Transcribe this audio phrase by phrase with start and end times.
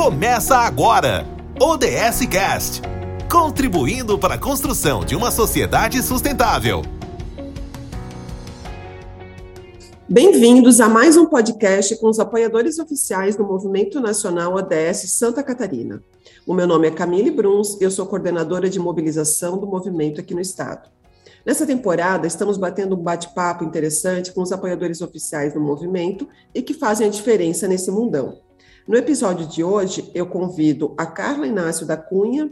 [0.00, 1.26] Começa agora!
[1.60, 2.82] ODS Cast
[3.28, 6.82] contribuindo para a construção de uma sociedade sustentável.
[10.08, 16.00] Bem-vindos a mais um podcast com os apoiadores oficiais do Movimento Nacional ODS Santa Catarina.
[16.46, 20.40] O meu nome é Camille Bruns eu sou coordenadora de mobilização do movimento aqui no
[20.40, 20.88] estado.
[21.44, 26.72] Nessa temporada, estamos batendo um bate-papo interessante com os apoiadores oficiais do movimento e que
[26.72, 28.46] fazem a diferença nesse mundão.
[28.88, 32.50] No episódio de hoje, eu convido a Carla Inácio da Cunha,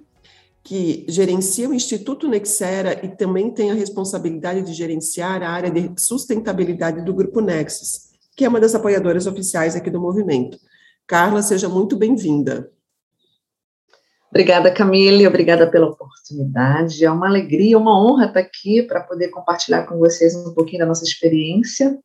[0.63, 5.99] que gerencia o Instituto Nexera e também tem a responsabilidade de gerenciar a área de
[5.99, 10.59] sustentabilidade do Grupo Nexus, que é uma das apoiadoras oficiais aqui do movimento.
[11.07, 12.71] Carla, seja muito bem-vinda.
[14.29, 17.03] Obrigada, Camille, obrigada pela oportunidade.
[17.03, 20.87] É uma alegria, uma honra estar aqui para poder compartilhar com vocês um pouquinho da
[20.87, 21.99] nossa experiência,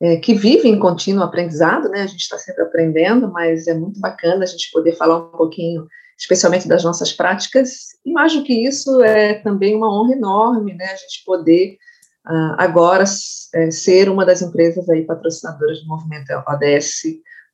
[0.00, 2.02] é, que vive em contínuo aprendizado, né?
[2.02, 5.86] A gente está sempre aprendendo, mas é muito bacana a gente poder falar um pouquinho
[6.20, 10.84] especialmente das nossas práticas, e mais do que isso, é também uma honra enorme, né,
[10.84, 11.78] a gente poder
[12.28, 13.04] uh, agora
[13.54, 17.04] é, ser uma das empresas aí patrocinadoras do movimento ODS,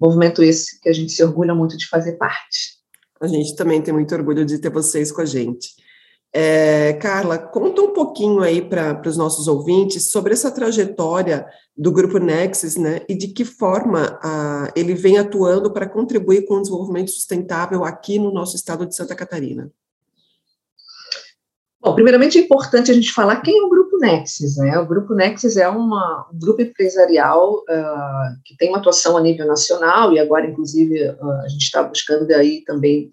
[0.00, 2.76] movimento esse que a gente se orgulha muito de fazer parte.
[3.20, 5.68] A gente também tem muito orgulho de ter vocês com a gente.
[6.38, 12.18] É, Carla, conta um pouquinho aí para os nossos ouvintes sobre essa trajetória do Grupo
[12.18, 17.10] Nexus, né, e de que forma ah, ele vem atuando para contribuir com o desenvolvimento
[17.10, 19.72] sustentável aqui no nosso estado de Santa Catarina.
[21.80, 24.78] Bom, primeiramente é importante a gente falar quem é o Grupo Nexus, né?
[24.78, 29.46] O Grupo Nexus é uma, um grupo empresarial uh, que tem uma atuação a nível
[29.46, 33.10] nacional e agora, inclusive, uh, a gente está buscando aí também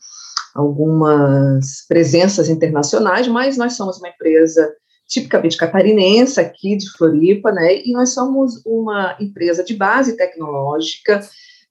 [0.54, 4.72] algumas presenças internacionais, mas nós somos uma empresa
[5.08, 7.82] tipicamente catarinense aqui de Floripa, né?
[7.84, 11.22] E nós somos uma empresa de base tecnológica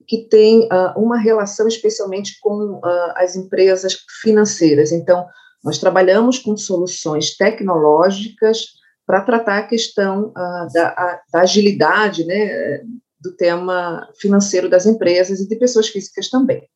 [0.06, 4.92] que tem uh, uma relação especialmente com uh, as empresas financeiras.
[4.92, 5.26] Então,
[5.64, 8.66] nós trabalhamos com soluções tecnológicas
[9.06, 12.80] para tratar a questão uh, da, a, da, agilidade, né,
[13.20, 16.68] do tema financeiro das empresas e de pessoas físicas também.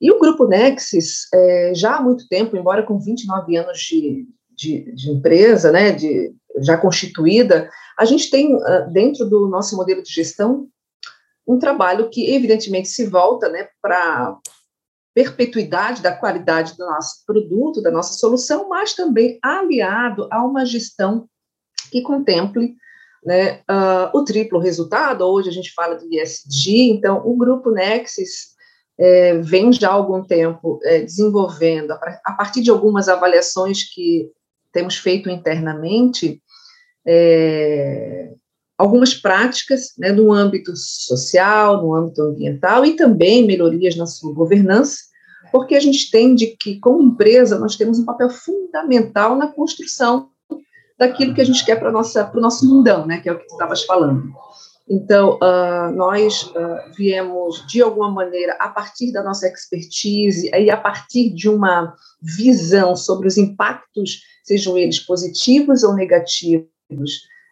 [0.00, 4.92] E o Grupo Nexus, é, já há muito tempo, embora com 29 anos de, de,
[4.94, 10.12] de empresa, né, de, já constituída, a gente tem, uh, dentro do nosso modelo de
[10.12, 10.68] gestão,
[11.46, 14.38] um trabalho que, evidentemente, se volta né, para
[15.14, 21.26] perpetuidade da qualidade do nosso produto, da nossa solução, mas também aliado a uma gestão
[21.90, 22.76] que contemple
[23.24, 25.24] né, uh, o triplo resultado.
[25.24, 28.55] Hoje a gente fala do ESG, então o grupo Nexus
[28.98, 34.30] é, vem já há algum tempo é, desenvolvendo, a, partir de algumas avaliações que
[34.72, 36.42] temos feito internamente,
[37.06, 38.30] é,
[38.76, 44.96] algumas práticas né, no âmbito social, no âmbito ambiental e também melhorias na sua governança,
[45.52, 50.30] porque a gente entende que, como empresa, nós temos um papel fundamental na construção
[50.98, 53.52] daquilo que a gente quer para o nosso mundão, né, que é o que tu
[53.52, 54.32] estavas falando.
[54.88, 60.76] Então, uh, nós uh, viemos, de alguma maneira, a partir da nossa expertise e a
[60.76, 61.92] partir de uma
[62.22, 66.70] visão sobre os impactos, sejam eles positivos ou negativos,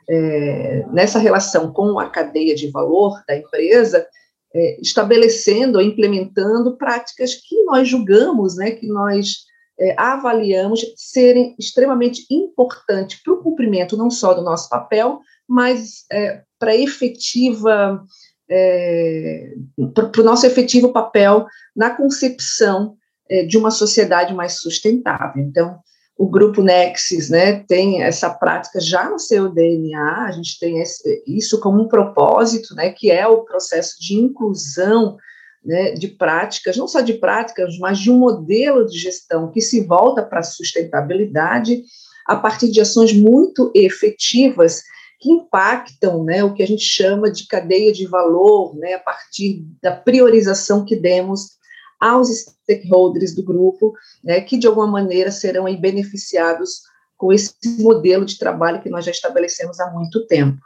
[0.09, 4.07] é, nessa relação com a cadeia de valor da empresa,
[4.55, 9.45] é, estabelecendo implementando práticas que nós julgamos, né, que nós
[9.79, 16.43] é, avaliamos serem extremamente importantes para o cumprimento não só do nosso papel, mas é,
[16.59, 18.03] para efetiva
[18.51, 19.55] é,
[19.95, 22.97] para o nosso efetivo papel na concepção
[23.29, 25.43] é, de uma sociedade mais sustentável.
[25.43, 25.79] Então,
[26.17, 31.23] o grupo Nexus né, tem essa prática já no seu DNA, a gente tem esse,
[31.27, 35.17] isso como um propósito, né, que é o processo de inclusão
[35.65, 39.81] né, de práticas, não só de práticas, mas de um modelo de gestão que se
[39.81, 41.83] volta para a sustentabilidade
[42.27, 44.83] a partir de ações muito efetivas
[45.25, 49.65] que impactam né, o que a gente chama de cadeia de valor, né, a partir
[49.83, 51.53] da priorização que demos
[51.99, 56.83] aos stakeholders do grupo, né, que de alguma maneira serão beneficiados
[57.17, 60.61] com esse modelo de trabalho que nós já estabelecemos há muito tempo.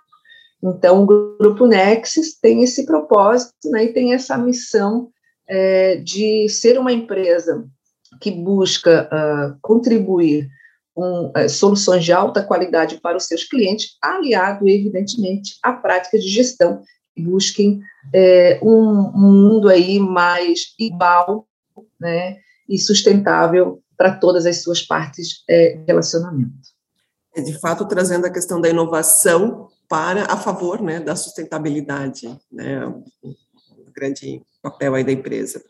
[0.60, 5.08] Então, o Grupo Nexus tem esse propósito né, e tem essa missão
[5.46, 7.64] é, de ser uma empresa
[8.20, 10.48] que busca uh, contribuir
[10.98, 16.28] com é, soluções de alta qualidade para os seus clientes, aliado, evidentemente, à prática de
[16.28, 16.82] gestão,
[17.14, 17.80] que busquem
[18.12, 21.46] é, um, um, mundo aí mais igual
[22.00, 26.50] né, e sustentável para todas as suas partes é, de relacionamento.
[27.36, 32.84] É, de fato, trazendo a questão da inovação para a favor né, da sustentabilidade, né,
[32.84, 33.32] um
[33.94, 35.62] grande papel aí da empresa.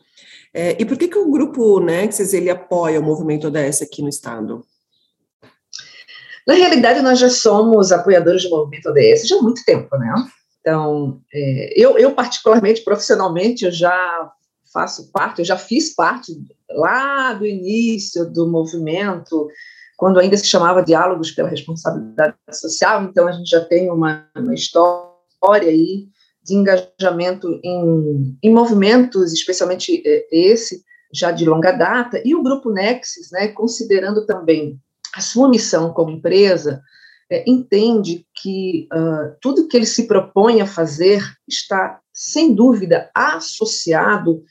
[0.51, 4.09] É, e por que, que o grupo Nexus ele apoia o movimento ODS aqui no
[4.09, 4.65] estado?
[6.49, 10.11] Na realidade, nós já somos apoiadores do movimento ODS já há muito tempo, né?
[10.59, 14.31] Então, é, eu, eu, particularmente, profissionalmente, eu já
[14.73, 16.33] faço parte, eu já fiz parte
[16.71, 19.47] lá do início do movimento,
[19.95, 24.55] quando ainda se chamava Diálogos pela Responsabilidade Social, então a gente já tem uma, uma
[24.55, 26.07] história aí
[26.43, 30.81] de engajamento em, em movimentos, especialmente é, esse,
[31.13, 34.79] já de longa data, e o Grupo Nexus, né, considerando também
[35.13, 36.81] a sua missão como empresa,
[37.31, 44.43] é, entende que uh, tudo que ele se propõe a fazer está, sem dúvida, associado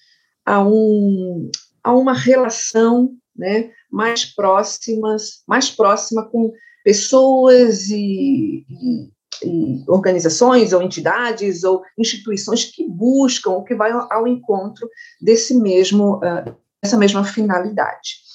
[0.44, 1.50] a, um,
[1.82, 6.52] a uma relação né, mais próximas, mais próxima com
[6.84, 9.10] pessoas e, e,
[9.44, 14.88] e, organizações ou entidades ou instituições que buscam que ao, ao encontro
[15.20, 18.27] desse mesmo uh, dessa mesma finalidade.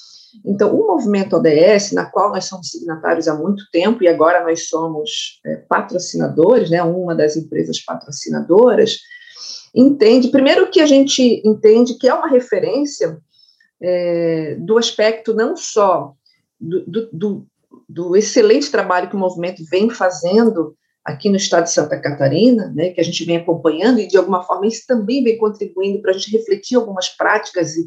[0.46, 4.68] Então, o movimento ODS, na qual nós somos signatários há muito tempo e agora nós
[4.68, 9.00] somos é, patrocinadores, né, uma das empresas patrocinadoras,
[9.74, 13.18] entende, primeiro que a gente entende que é uma referência
[13.82, 16.14] é, do aspecto não só
[16.60, 17.48] do, do, do,
[17.90, 22.92] do, excelente trabalho que o movimento vem fazendo aqui no estado de Santa Catarina, né,
[22.92, 26.14] que a gente vem acompanhando e de alguma forma isso também vem contribuindo para a
[26.14, 27.86] gente refletir algumas práticas e,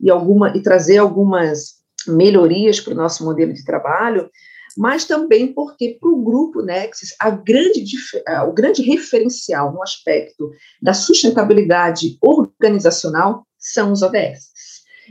[0.00, 4.30] e, alguma, e trazer algumas melhorias para o nosso modelo de trabalho,
[4.76, 7.84] mas também porque para o grupo Nexus a grande,
[8.48, 10.50] o grande referencial no aspecto
[10.82, 14.52] da sustentabilidade organizacional são os ODS.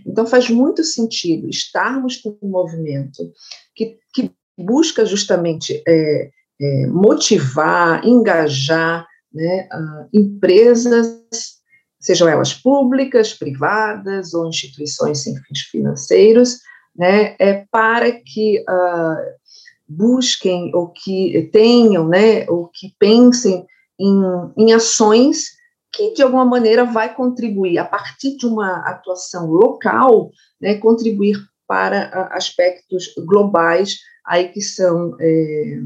[0.06, 3.32] Então faz muito sentido estarmos com um movimento
[3.76, 6.30] que, que busca justamente é,
[6.62, 9.68] é, motivar, engajar né,
[10.14, 11.24] empresas
[12.04, 16.60] sejam elas públicas, privadas ou instituições sem fins financeiros,
[16.96, 19.18] né, é para que uh,
[19.88, 23.66] busquem ou que tenham, né, ou que pensem
[24.00, 24.22] em,
[24.58, 25.54] em ações
[25.92, 31.38] que de alguma maneira vai contribuir a partir de uma atuação local, né, contribuir
[31.68, 35.80] para uh, aspectos globais aí que são é,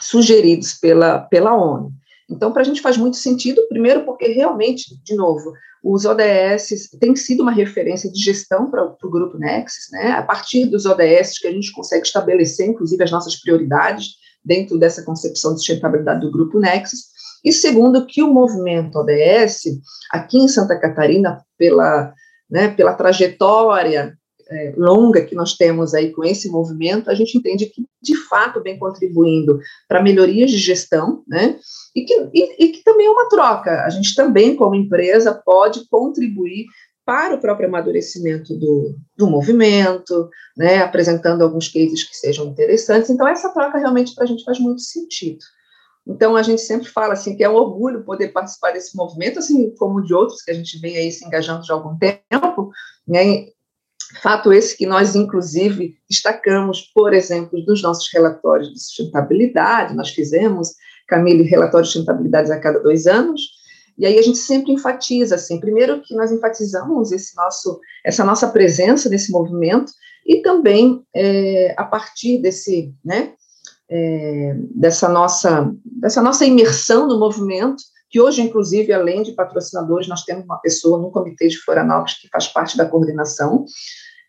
[0.00, 1.92] sugeridos pela, pela ONU.
[2.30, 7.14] Então, para a gente faz muito sentido, primeiro porque realmente, de novo, os ODS têm
[7.14, 10.12] sido uma referência de gestão para o Grupo Nexus, né?
[10.12, 15.02] a partir dos ODS que a gente consegue estabelecer, inclusive, as nossas prioridades dentro dessa
[15.02, 19.64] concepção de sustentabilidade do Grupo Nexus, e segundo, que o movimento ODS,
[20.10, 22.14] aqui em Santa Catarina, pela,
[22.50, 24.16] né, pela trajetória
[24.50, 28.62] é, longa que nós temos aí com esse movimento, a gente entende que, de fato,
[28.62, 29.58] vem contribuindo
[29.88, 31.58] para melhorias de gestão, né,
[31.94, 33.84] e que, e, e que também é uma troca.
[33.84, 36.66] A gente também, como empresa, pode contribuir
[37.04, 43.10] para o próprio amadurecimento do, do movimento, né, apresentando alguns cases que sejam interessantes.
[43.10, 45.44] Então, essa troca realmente para a gente faz muito sentido.
[46.06, 49.74] Então, a gente sempre fala assim que é um orgulho poder participar desse movimento, assim
[49.76, 52.70] como de outros que a gente vem aí se engajando já há algum tempo,
[53.06, 53.46] né,
[54.22, 60.70] Fato esse que nós, inclusive, destacamos, por exemplo, dos nossos relatórios de sustentabilidade, nós fizemos
[61.08, 63.40] Camille, relatórios de sustentabilidade a cada dois anos,
[63.96, 68.48] e aí a gente sempre enfatiza, assim, primeiro que nós enfatizamos esse nosso, essa nossa
[68.48, 69.92] presença nesse movimento,
[70.26, 73.32] e também é, a partir desse, né,
[73.88, 80.24] é, dessa nossa, dessa nossa imersão no movimento, que hoje, inclusive, além de patrocinadores, nós
[80.24, 83.64] temos uma pessoa no Comitê de Florianópolis que faz parte da coordenação,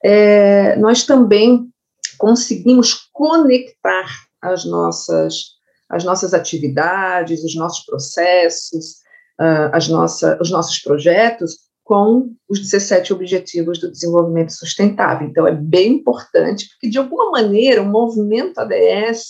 [0.03, 1.69] é, nós também
[2.17, 4.05] conseguimos conectar
[4.41, 5.55] as nossas
[5.89, 8.95] as nossas atividades, os nossos processos,
[9.39, 15.27] uh, as nossa, os nossos projetos com os 17 Objetivos do Desenvolvimento Sustentável.
[15.27, 19.29] Então, é bem importante, porque, de alguma maneira, o movimento ADS,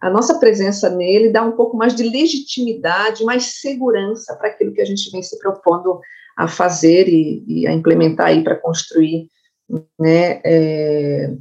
[0.00, 4.80] a nossa presença nele dá um pouco mais de legitimidade, mais segurança para aquilo que
[4.80, 6.00] a gente vem se propondo
[6.36, 9.28] a fazer e, e a implementar aí para construir
[9.98, 11.32] né, é,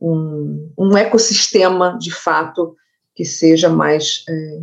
[0.00, 2.74] um, um ecossistema, de fato,
[3.14, 4.58] que seja mais é,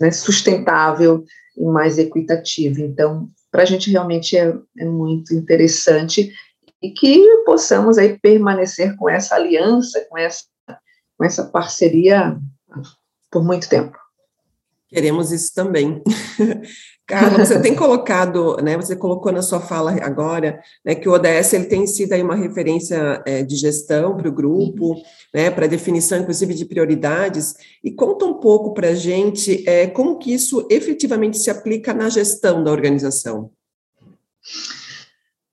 [0.00, 1.24] né, sustentável
[1.56, 2.80] e mais equitativo.
[2.80, 6.32] Então, para a gente realmente é, é, muito interessante
[6.82, 10.44] e que possamos aí permanecer com essa aliança, com essa,
[11.20, 12.34] com essa parceria
[13.30, 13.94] por muito tempo.
[14.88, 16.02] Queremos isso também.
[17.06, 21.52] Carla, você tem colocado, né, você colocou na sua fala agora, né, que o ODS
[21.52, 24.96] ele tem sido aí uma referência é, de gestão para o grupo,
[25.34, 30.18] né, para definição, inclusive, de prioridades, e conta um pouco para a gente é, como
[30.18, 33.50] que isso efetivamente se aplica na gestão da organização.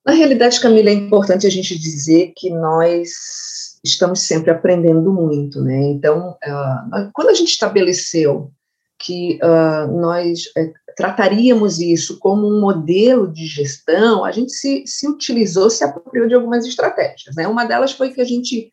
[0.06, 5.80] Na realidade, Camila, é importante a gente dizer que nós estamos sempre aprendendo muito, né?
[5.90, 8.50] Então, uh, quando a gente estabeleceu
[8.98, 15.08] que uh, nós uh, trataríamos isso como um modelo de gestão, a gente se, se
[15.08, 17.46] utilizou, se apropriou de algumas estratégias, né?
[17.46, 18.70] Uma delas foi que a gente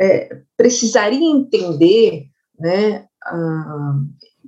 [0.00, 2.26] é, precisaria entender,
[2.58, 3.06] né,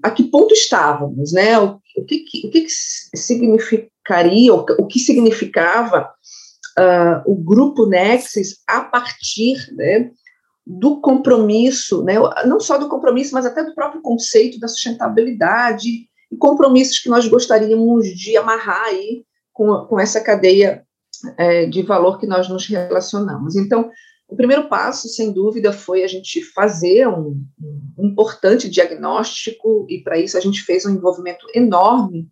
[0.02, 1.58] a que ponto estávamos, né?
[1.58, 2.66] O, o que, o que
[3.14, 6.10] significaria, o, o que significava
[6.78, 10.10] uh, o grupo Nexus a partir né,
[10.66, 12.14] do compromisso, né,
[12.46, 15.88] não só do compromisso, mas até do próprio conceito da sustentabilidade
[16.30, 20.84] e compromissos que nós gostaríamos de amarrar aí com, com essa cadeia
[21.36, 23.56] é, de valor que nós nos relacionamos.
[23.56, 23.90] Então,
[24.28, 27.42] o primeiro passo, sem dúvida, foi a gente fazer um,
[27.98, 32.28] um importante diagnóstico, e para isso a gente fez um envolvimento enorme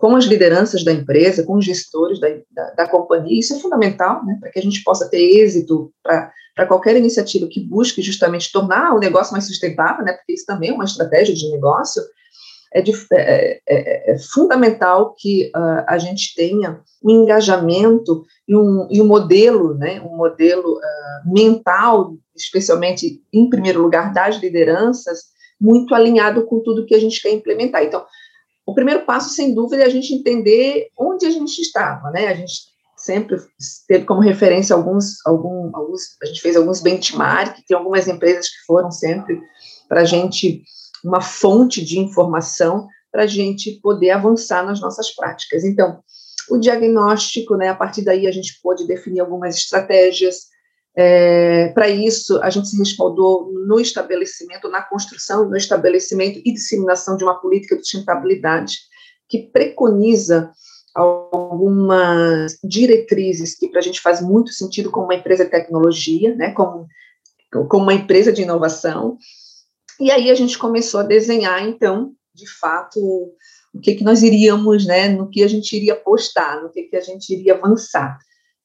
[0.00, 3.38] com as lideranças da empresa, com os gestores da, da, da companhia.
[3.38, 7.60] Isso é fundamental né, para que a gente possa ter êxito para qualquer iniciativa que
[7.60, 11.50] busque justamente tornar o negócio mais sustentável, né, porque isso também é uma estratégia de
[11.50, 12.02] negócio.
[12.72, 18.86] É, de, é, é, é fundamental que uh, a gente tenha um engajamento e um,
[18.88, 25.24] e um modelo, né, um modelo uh, mental, especialmente em primeiro lugar das lideranças,
[25.60, 27.82] muito alinhado com tudo que a gente quer implementar.
[27.82, 28.02] Então,
[28.70, 32.28] o primeiro passo, sem dúvida, é a gente entender onde a gente estava, né?
[32.28, 33.36] A gente sempre
[33.88, 38.64] teve como referência alguns, algum, alguns a gente fez alguns benchmark, tem algumas empresas que
[38.66, 39.40] foram sempre
[39.88, 40.62] para a gente
[41.02, 45.64] uma fonte de informação para a gente poder avançar nas nossas práticas.
[45.64, 46.00] Então,
[46.48, 50.49] o diagnóstico, né, a partir daí a gente pôde definir algumas estratégias,
[50.96, 57.16] é, Para isso, a gente se respaldou no estabelecimento, na construção, no estabelecimento e disseminação
[57.16, 58.78] de uma política de sustentabilidade
[59.28, 60.50] que preconiza
[60.94, 66.50] algumas diretrizes que para a gente faz muito sentido como uma empresa de tecnologia, né,
[66.50, 66.88] como,
[67.68, 69.16] como uma empresa de inovação.
[70.00, 72.98] E aí a gente começou a desenhar, então, de fato,
[73.72, 76.96] o que, que nós iríamos, né, no que a gente iria postar, no que, que
[76.96, 78.18] a gente iria avançar.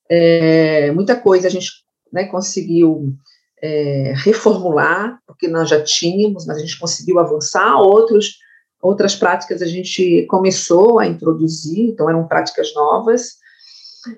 [0.10, 1.85] É, muita coisa a gente
[2.16, 3.14] né, conseguiu
[3.62, 8.38] é, reformular, porque nós já tínhamos, mas a gente conseguiu avançar, outros,
[8.82, 13.34] outras práticas a gente começou a introduzir, então eram práticas novas,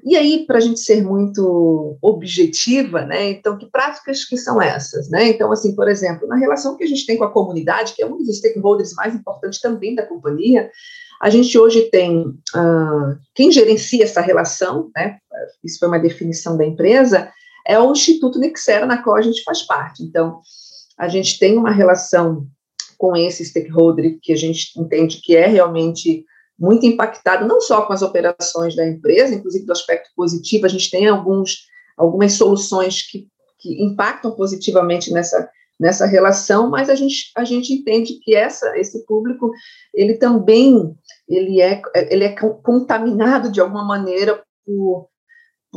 [0.04, 5.10] e aí, para a gente ser muito objetiva, né, então, que práticas que são essas,
[5.10, 8.04] né, então, assim, por exemplo, na relação que a gente tem com a comunidade, que
[8.04, 10.70] é um dos stakeholders mais importantes também da companhia,
[11.22, 15.18] a gente hoje tem uh, quem gerencia essa relação, né,
[15.64, 17.32] isso foi uma definição da empresa,
[17.68, 20.02] é o Instituto Nixera, na qual a gente faz parte.
[20.04, 20.42] Então,
[20.98, 22.48] a gente tem uma relação
[22.98, 26.26] com esse stakeholder que a gente entende que é realmente
[26.60, 30.90] muito impactado, não só com as operações da empresa, inclusive do aspecto positivo, a gente
[30.90, 33.28] tem alguns, algumas soluções que,
[33.60, 35.48] que impactam positivamente nessa,
[35.80, 39.52] nessa relação, mas a gente, a gente entende que essa, esse público,
[39.94, 40.96] ele também,
[41.30, 45.10] ele é, ele é contaminado de alguma maneira por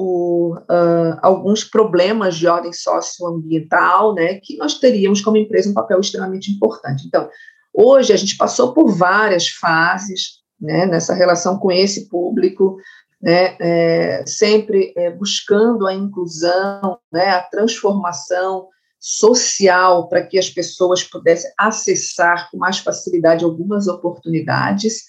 [0.01, 6.01] por uh, alguns problemas de ordem socioambiental, né, que nós teríamos como empresa um papel
[6.01, 7.07] extremamente importante.
[7.07, 7.29] Então,
[7.71, 12.79] hoje a gente passou por várias fases, né, nessa relação com esse público,
[13.21, 21.05] né, é, sempre é, buscando a inclusão, né, a transformação social para que as pessoas
[21.05, 25.05] pudessem acessar com mais facilidade algumas oportunidades,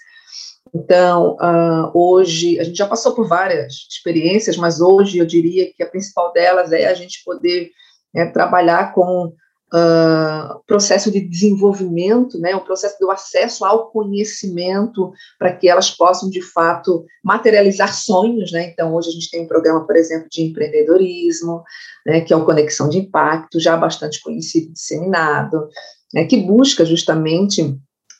[0.73, 5.83] então, uh, hoje, a gente já passou por várias experiências, mas hoje eu diria que
[5.83, 7.69] a principal delas é a gente poder
[8.13, 15.11] né, trabalhar com o uh, processo de desenvolvimento, né, o processo do acesso ao conhecimento,
[15.37, 18.53] para que elas possam, de fato, materializar sonhos.
[18.53, 18.69] Né?
[18.71, 21.63] Então, hoje a gente tem um programa, por exemplo, de empreendedorismo,
[22.05, 25.67] né, que é o Conexão de Impacto, já bastante conhecido e disseminado,
[26.13, 27.77] né, que busca justamente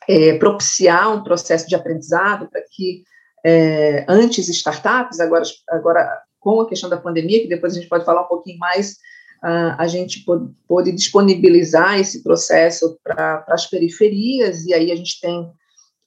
[0.08, 3.04] é, propiciar um processo de aprendizado para que
[3.46, 8.06] é, antes startups, agora, agora com a questão da pandemia, que depois a gente pode
[8.06, 8.98] falar um pouquinho mais,
[9.44, 10.26] uh, a gente
[10.68, 15.50] pôde, disponibilizar esse processo para as periferias, e aí a gente tem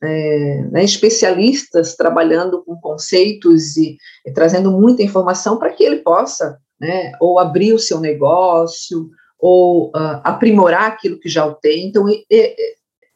[0.02, 3.96] é, né, especialistas trabalhando com conceitos e,
[4.26, 9.08] e trazendo muita informação para que ele possa, né, ou abrir o seu negócio,
[9.38, 11.88] ou uh, aprimorar aquilo que já o tem.
[11.88, 12.56] Então, e, e,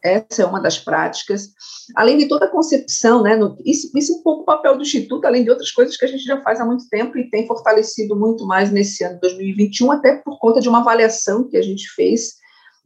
[0.02, 1.48] essa é uma das práticas,
[1.96, 4.82] além de toda a concepção, né, no, isso, isso é um pouco o papel do
[4.82, 7.46] Instituto, além de outras coisas que a gente já faz há muito tempo e tem
[7.46, 11.62] fortalecido muito mais nesse ano de 2021, até por conta de uma avaliação que a
[11.62, 12.34] gente fez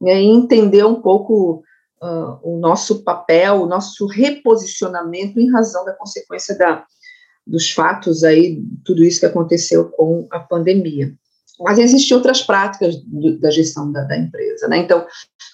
[0.00, 1.62] né, e entender um pouco
[2.02, 6.84] uh, o nosso papel, o nosso reposicionamento em razão da consequência da,
[7.46, 11.12] dos fatos aí, tudo isso que aconteceu com a pandemia.
[11.62, 14.78] Mas existem outras práticas do, da gestão da, da, empresa, né?
[14.78, 15.06] Então,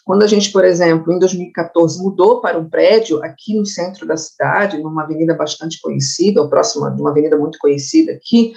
[0.04, 4.16] quando a gente, por exemplo, em 2014 mudou para um prédio aqui no centro da
[4.16, 8.52] cidade, numa avenida bastante conhecida, ou próxima de uma avenida muito conhecida aqui,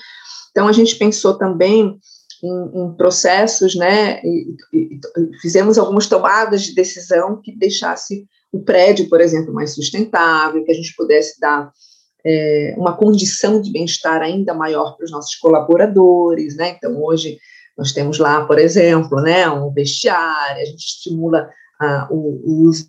[0.52, 2.00] então a gente pensou também
[2.44, 4.22] em, em processos, né?
[4.24, 9.74] E, e, e fizemos algumas tomadas de decisão que deixasse o prédio, por exemplo, mais
[9.74, 11.72] sustentável, que a gente pudesse dar
[12.26, 16.70] é, uma condição de bem-estar ainda maior para os nossos colaboradores, né?
[16.70, 17.38] Então, hoje
[17.78, 21.50] nós temos lá, por exemplo, né, um vestiário, a gente estimula
[21.80, 22.86] ah, o, o, uso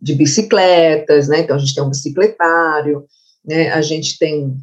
[0.00, 1.40] de bicicletas, né?
[1.40, 3.04] Então, a gente tem um bicicletário,
[3.44, 3.70] né?
[3.70, 4.56] A gente tem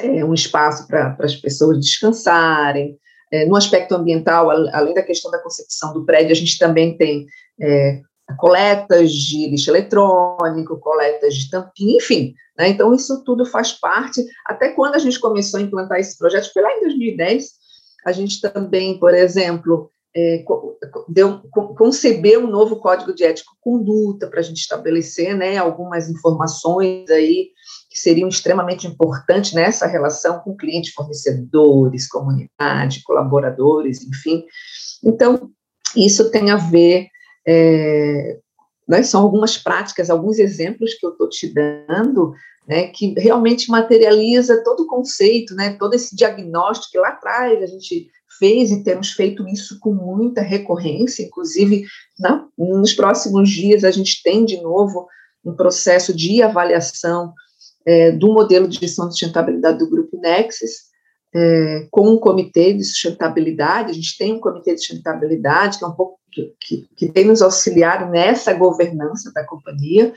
[0.00, 2.96] é, um espaço para as pessoas descansarem.
[3.32, 7.26] É, no aspecto ambiental, além da questão da concepção do prédio, a gente também tem
[7.60, 8.00] é,
[8.38, 12.34] coletas de lixo eletrônico, coletas de tampinha, enfim.
[12.58, 12.68] Né?
[12.68, 14.24] Então, isso tudo faz parte.
[14.46, 17.50] Até quando a gente começou a implantar esse projeto, foi lá em 2010,
[18.06, 20.44] a gente também, por exemplo, é,
[21.08, 21.40] deu,
[21.76, 27.48] concebeu um novo código de ética conduta para a gente estabelecer né, algumas informações aí
[27.90, 34.44] que seriam extremamente importantes nessa relação com clientes, fornecedores, comunidade, colaboradores, enfim.
[35.02, 35.50] Então,
[35.96, 37.08] isso tem a ver
[37.46, 38.38] é,
[38.88, 42.32] né, são algumas práticas, alguns exemplos que eu estou te dando,
[42.68, 47.66] né, que realmente materializa todo o conceito, né, todo esse diagnóstico que lá atrás a
[47.66, 51.84] gente fez e temos feito isso com muita recorrência, inclusive
[52.18, 55.06] na, nos próximos dias a gente tem de novo
[55.44, 57.32] um processo de avaliação
[57.86, 60.94] é, do modelo de gestão de sustentabilidade do Grupo Nexus,
[61.34, 65.88] é, com um comitê de sustentabilidade, a gente tem um comitê de sustentabilidade, que é
[65.88, 66.18] um pouco
[66.60, 70.12] que, que, tem nos auxiliado nessa governança da companhia,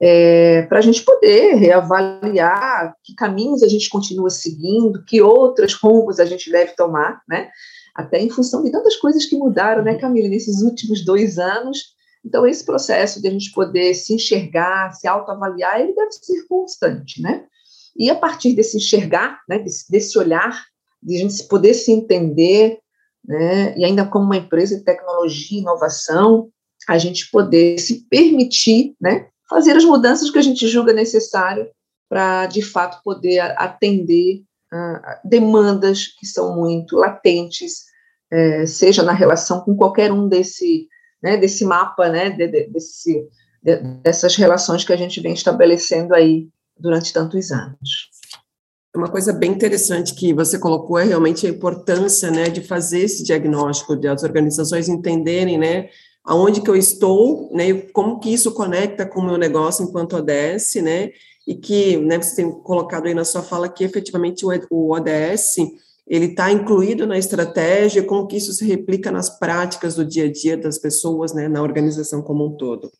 [0.00, 6.18] é, para a gente poder reavaliar que caminhos a gente continua seguindo, que outros rumos
[6.18, 7.50] a gente deve tomar, né?
[7.94, 11.94] Até em função de tantas coisas que mudaram, né, Camila, nesses últimos dois anos.
[12.24, 17.20] Então, esse processo de a gente poder se enxergar, se autoavaliar, ele deve ser constante,
[17.20, 17.44] né?
[17.96, 20.64] E a partir desse enxergar, né, desse, desse olhar,
[21.02, 22.78] de a gente poder se entender,
[23.24, 26.50] né, e ainda como uma empresa de tecnologia e inovação,
[26.88, 31.68] a gente poder se permitir né, fazer as mudanças que a gente julga necessário
[32.08, 37.84] para, de fato, poder atender uh, demandas que são muito latentes,
[38.32, 40.88] é, seja na relação com qualquer um desse,
[41.22, 43.28] né, desse mapa, né, de, de, desse,
[43.62, 48.10] de, dessas relações que a gente vem estabelecendo aí durante tantos anos.
[48.94, 53.22] Uma coisa bem interessante que você colocou é realmente a importância, né, de fazer esse
[53.22, 55.88] diagnóstico, de as organizações entenderem, né,
[56.24, 60.16] aonde que eu estou, né, e como que isso conecta com o meu negócio enquanto
[60.16, 61.10] ODS, né,
[61.46, 65.56] e que, né, você tem colocado aí na sua fala que efetivamente o ODS,
[66.04, 70.32] ele está incluído na estratégia, como que isso se replica nas práticas do dia a
[70.32, 72.90] dia das pessoas, né, na organização como um todo.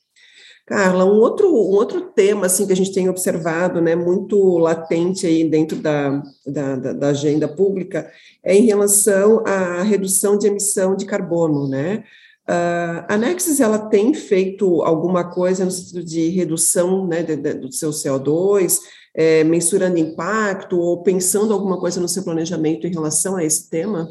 [0.70, 5.26] Carla, um outro, um outro tema assim que a gente tem observado, né, muito latente
[5.26, 8.08] aí dentro da, da, da, agenda pública,
[8.40, 12.04] é em relação à redução de emissão de carbono, né?
[12.48, 17.54] Uh, a Nexus, ela tem feito alguma coisa no sentido de redução né, de, de,
[17.54, 18.78] do seu CO2,
[19.12, 24.08] é, mensurando impacto ou pensando alguma coisa no seu planejamento em relação a esse tema?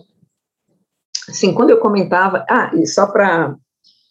[1.29, 3.55] Sim, quando eu comentava, ah, e só para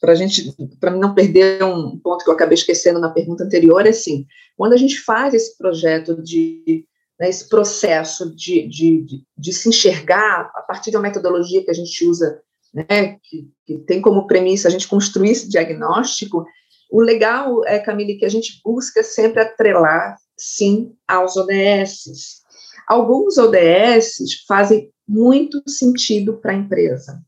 [0.01, 3.85] para a gente, para não perder um ponto que eu acabei esquecendo na pergunta anterior,
[3.87, 6.85] é assim, quando a gente faz esse projeto de,
[7.19, 11.75] né, esse processo de, de, de, de, se enxergar a partir da metodologia que a
[11.75, 12.41] gente usa,
[12.73, 16.47] né, que, que tem como premissa a gente construir esse diagnóstico,
[16.91, 22.43] o legal é, Camille, que a gente busca sempre atrelar, sim, aos ODSs.
[22.89, 27.21] Alguns ODSs fazem muito sentido para a empresa,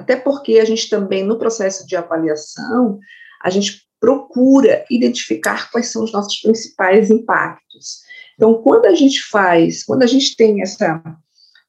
[0.00, 2.98] até porque a gente também, no processo de avaliação,
[3.42, 8.00] a gente procura identificar quais são os nossos principais impactos.
[8.34, 11.02] Então, quando a gente faz, quando a gente tem essa,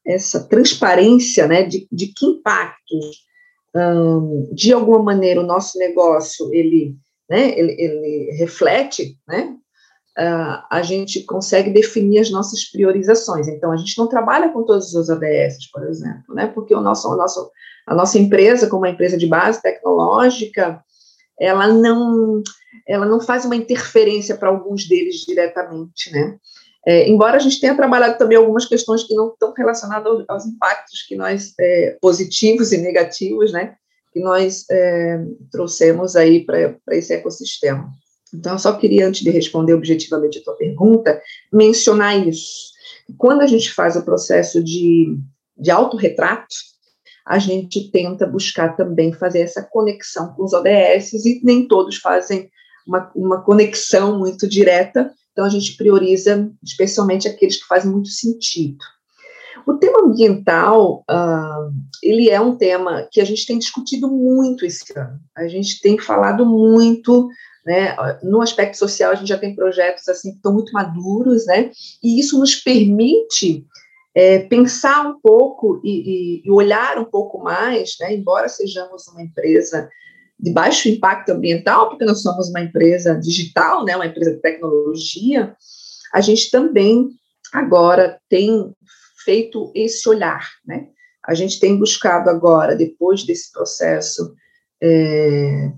[0.06, 3.26] essa transparência né, de, de que impactos,
[3.76, 6.96] hum, de alguma maneira, o nosso negócio ele,
[7.30, 9.54] né, ele, ele reflete, né,
[10.18, 13.48] uh, a gente consegue definir as nossas priorizações.
[13.48, 17.10] Então, a gente não trabalha com todos os ODS, por exemplo, né, porque o nosso,
[17.10, 17.52] o nosso
[17.88, 20.84] a nossa empresa, como uma empresa de base tecnológica,
[21.40, 22.42] ela não,
[22.88, 26.38] ela não faz uma interferência para alguns deles diretamente, né?
[26.86, 31.04] É, embora a gente tenha trabalhado também algumas questões que não estão relacionadas aos, impactos
[31.08, 33.76] que nós, é, positivos e negativos, né,
[34.12, 37.88] que nós é, trouxemos aí para esse ecossistema.
[38.34, 42.72] Então, eu só queria, antes de responder objetivamente a tua pergunta, mencionar isso.
[43.18, 45.18] quando a gente faz o processo de,
[45.58, 46.56] de autorretrato,
[47.26, 52.50] a gente tenta buscar também fazer essa conexão com os ODS e nem todos fazem
[52.88, 58.84] uma, uma conexão muito direta, então a gente prioriza especialmente aqueles que fazem muito sentido.
[59.66, 64.84] O tema ambiental, uh, ele é um tema que a gente tem discutido muito esse
[64.98, 65.20] ano.
[65.38, 67.30] A gente tem falado muito,
[67.66, 67.96] né?
[68.24, 71.72] No aspecto social, a gente já tem projetos assim que estão muito maduros, né?
[72.04, 73.66] E isso nos permite
[74.16, 78.14] é, pensar um pouco e, e, olhar um pouco mais, né?
[78.14, 79.90] Embora sejamos uma empresa
[80.40, 83.96] de baixo impacto ambiental, porque nós somos uma empresa digital, né?
[83.96, 85.56] Uma empresa de tecnologia,
[86.14, 87.10] a gente também
[87.54, 88.74] agora tem
[89.24, 90.88] feito esse olhar, né?
[91.24, 94.34] A gente tem buscado agora, depois desse processo
[94.82, 95.72] é,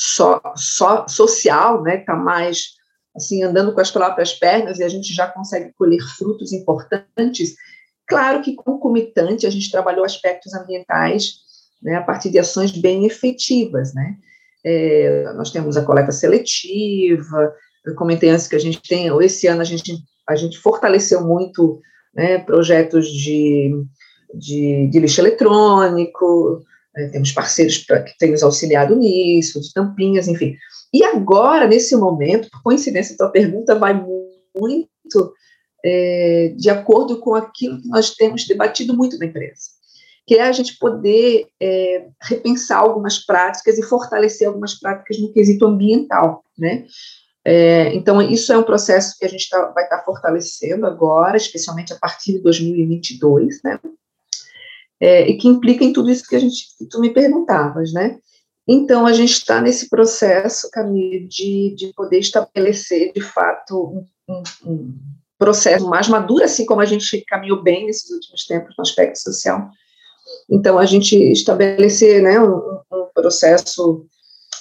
[0.00, 2.76] so, so, social, né, está mais
[3.16, 7.56] assim andando com as próprias pernas e a gente já consegue colher frutos importantes.
[8.06, 11.40] Claro que concomitante a gente trabalhou aspectos ambientais,
[11.82, 14.16] né, a partir de ações bem efetivas, né?
[14.64, 17.52] É, nós temos a coleta seletiva.
[17.84, 19.96] Eu comentei antes que a gente tem, esse ano a gente
[20.28, 21.80] a gente fortaleceu muito
[22.14, 23.72] né, projetos de,
[24.34, 26.62] de, de lixo eletrônico,
[26.98, 30.56] né, temos parceiros pra, que têm nos auxiliado nisso, de tampinhas, enfim.
[30.92, 33.94] E agora, nesse momento, por coincidência, tua pergunta vai
[34.58, 35.32] muito
[35.84, 39.70] é, de acordo com aquilo que nós temos debatido muito na empresa,
[40.26, 45.66] que é a gente poder é, repensar algumas práticas e fortalecer algumas práticas no quesito
[45.66, 46.84] ambiental, né?
[47.44, 51.36] É, então, isso é um processo que a gente tá, vai estar tá fortalecendo agora,
[51.36, 53.78] especialmente a partir de 2022, né?
[55.00, 58.18] É, e que implica em tudo isso que a gente, que tu me perguntavas, né?
[58.66, 64.94] Então, a gente está nesse processo, Camille, de, de poder estabelecer, de fato, um, um,
[65.38, 69.70] processo mais maduro, assim como a gente caminhou bem nesses últimos tempos no aspecto social.
[70.50, 74.04] Então, a gente estabelecer né, um, um processo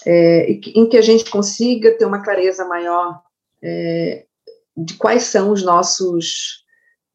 [0.06, 3.20] é, em que a gente consiga ter uma clareza maior
[3.62, 4.26] é,
[4.78, 6.64] de quais são os nossos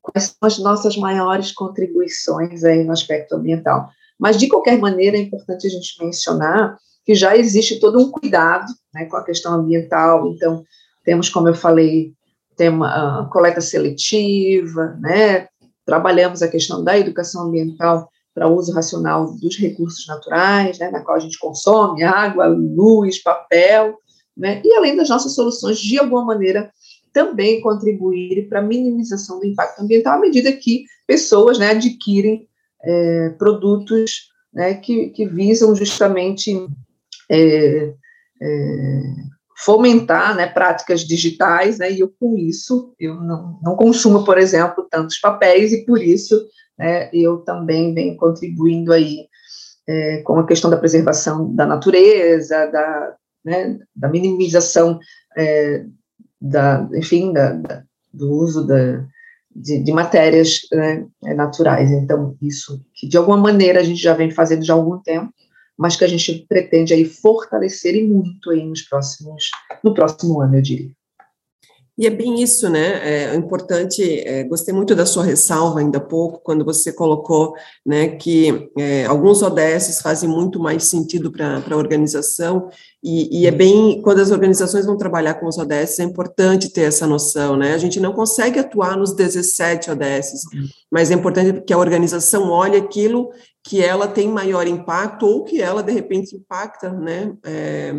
[0.02, 3.88] quais são as nossas maiores contribuições aí no aspecto ambiental.
[4.18, 8.66] Mas de qualquer maneira é importante a gente mencionar que já existe todo um cuidado
[8.94, 10.28] né, com a questão ambiental.
[10.32, 10.64] Então
[11.04, 12.12] temos, como eu falei,
[12.56, 15.48] tem uma coleta seletiva, né?
[15.84, 21.16] Trabalhamos a questão da educação ambiental para uso racional dos recursos naturais, né, na qual
[21.16, 23.98] a gente consome água, luz, papel,
[24.36, 26.72] né, e além das nossas soluções, de alguma maneira,
[27.12, 32.48] também contribuir para a minimização do impacto ambiental à medida que pessoas né, adquirem
[32.84, 36.54] é, produtos né, que, que, visam justamente
[37.30, 37.94] é,
[38.42, 39.02] é,
[39.64, 44.86] fomentar né, práticas digitais, né, e eu com isso, eu não, não consumo, por exemplo,
[44.90, 46.46] tantos papéis, e por isso
[46.78, 49.26] né, eu também venho contribuindo aí
[49.88, 54.98] é, com a questão da preservação da natureza, da, né, da minimização
[55.36, 55.84] é,
[56.42, 59.04] da, enfim, da, da, do uso da,
[59.54, 61.90] de, de matérias né, naturais.
[61.92, 65.32] Então, isso que de alguma maneira a gente já vem fazendo já há algum tempo,
[65.78, 69.50] mas que a gente pretende aí fortalecer e muito aí nos próximos,
[69.82, 70.90] no próximo ano, eu diria.
[71.96, 73.32] E é bem isso, né?
[73.32, 74.02] É importante.
[74.26, 79.04] É, gostei muito da sua ressalva ainda há pouco, quando você colocou, né, que é,
[79.04, 82.70] alguns ODS fazem muito mais sentido para a organização
[83.04, 86.82] e, e, é bem, quando as organizações vão trabalhar com os ODS, é importante ter
[86.82, 87.74] essa noção, né?
[87.74, 90.44] A gente não consegue atuar nos 17 ODS,
[90.88, 93.30] mas é importante que a organização olhe aquilo
[93.64, 97.94] que ela tem maior impacto ou que ela, de repente, impacta, né, é,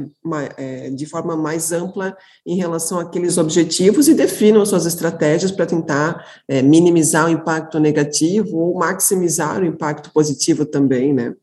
[0.58, 6.26] é, de forma mais ampla em relação àqueles objetivos e definam suas estratégias para tentar
[6.48, 11.34] é, minimizar o impacto negativo ou maximizar o impacto positivo também, né.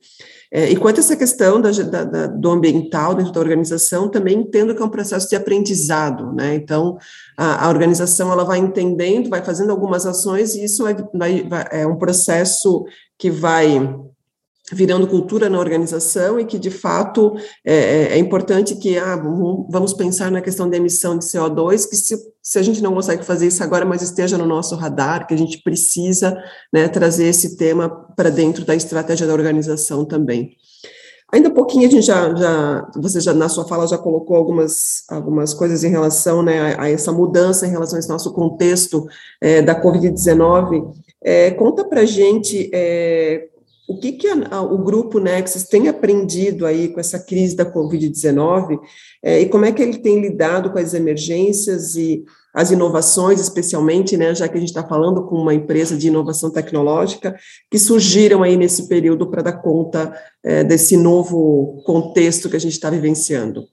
[0.53, 4.37] É, e quanto a essa questão da, da, da, do ambiental dentro da organização, também
[4.37, 6.57] entendo que é um processo de aprendizado, né?
[6.57, 6.99] Então,
[7.37, 10.83] a, a organização ela vai entendendo, vai fazendo algumas ações e isso
[11.15, 12.85] vai, é um processo
[13.17, 13.79] que vai
[14.73, 19.17] virando cultura na organização e que, de fato, é, é, é importante que ah,
[19.69, 23.25] vamos pensar na questão da emissão de CO2, que se, se a gente não consegue
[23.25, 26.37] fazer isso agora, mas esteja no nosso radar, que a gente precisa
[26.73, 30.57] né, trazer esse tema para dentro da estratégia da organização também.
[31.33, 35.55] Ainda pouquinho a gente já, já, você já na sua fala já colocou algumas, algumas
[35.55, 39.07] coisas em relação né, a, a essa mudança em relação a esse nosso contexto
[39.41, 40.93] é, da Covid-19.
[41.23, 43.49] É, conta para a gente é,
[43.91, 47.65] o que, que a, a, o grupo Nexus tem aprendido aí com essa crise da
[47.65, 48.79] Covid-19
[49.21, 52.25] é, e como é que ele tem lidado com as emergências e
[52.55, 56.53] as inovações, especialmente, né, já que a gente está falando com uma empresa de inovação
[56.53, 57.37] tecnológica,
[57.69, 62.75] que surgiram aí nesse período para dar conta é, desse novo contexto que a gente
[62.75, 63.67] está vivenciando?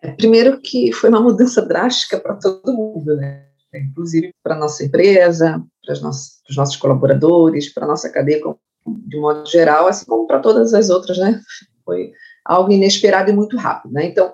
[0.00, 3.46] É, primeiro que foi uma mudança drástica para todo mundo, né?
[3.74, 8.40] inclusive para a nossa empresa, para os nossos, os nossos colaboradores, para a nossa cadeia
[8.86, 11.40] de modo geral, assim como para todas as outras, né?
[11.84, 12.12] Foi
[12.44, 14.06] algo inesperado e muito rápido, né?
[14.06, 14.32] Então,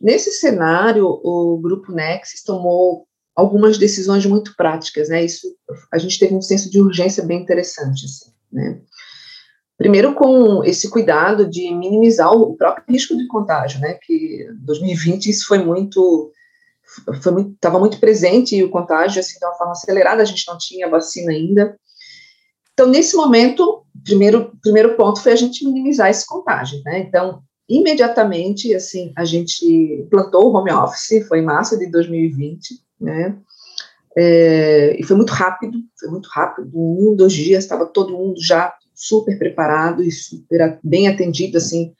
[0.00, 5.24] nesse cenário, o Grupo Nexus tomou algumas decisões muito práticas, né?
[5.24, 5.46] Isso,
[5.92, 8.80] a gente teve um senso de urgência bem interessante, assim, né?
[9.76, 13.98] Primeiro, com esse cuidado de minimizar o próprio risco de contágio, né?
[14.02, 16.30] Que 2020 isso foi muito
[17.22, 20.22] foi muito, estava muito presente o contágio assim de uma forma acelerada.
[20.22, 21.76] A gente não tinha vacina ainda.
[22.72, 27.00] Então, nesse momento, primeiro primeiro ponto foi a gente minimizar esse contágio, né?
[27.00, 31.26] Então, imediatamente, assim, a gente plantou o home office.
[31.28, 33.38] Foi em março de 2020, né?
[34.16, 36.70] É, e foi muito rápido, foi muito rápido.
[36.74, 41.92] Um, dois dias estava todo mundo já super preparado e super bem atendido, assim,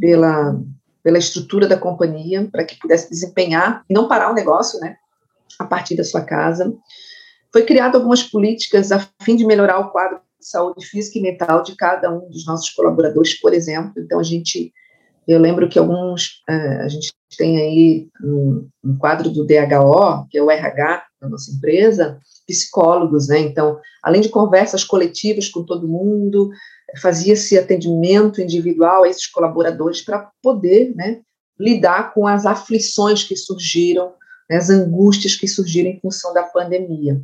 [0.00, 0.60] pela,
[1.02, 4.96] pela estrutura da companhia, para que pudesse desempenhar e não parar o negócio, né,
[5.58, 6.72] a partir da sua casa.
[7.52, 11.62] Foi criado algumas políticas a fim de melhorar o quadro de saúde física e mental
[11.62, 13.92] de cada um dos nossos colaboradores, por exemplo.
[13.98, 14.72] Então, a gente,
[15.26, 20.38] eu lembro que alguns, uh, a gente tem aí um, um quadro do DHO, que
[20.38, 23.38] é o RH da nossa empresa, psicólogos, né?
[23.38, 26.50] Então, além de conversas coletivas com todo mundo,
[27.00, 31.20] fazia-se atendimento individual a esses colaboradores para poder, né,
[31.58, 34.12] lidar com as aflições que surgiram,
[34.48, 37.20] né, as angústias que surgiram em função da pandemia.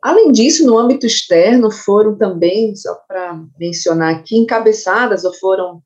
[0.00, 5.80] Além disso, no âmbito externo, foram também, só para mencionar aqui, encabeçadas ou foram,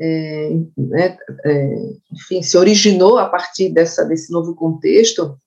[0.00, 1.74] é, né, é,
[2.12, 5.38] enfim, se originou a partir dessa, desse novo contexto,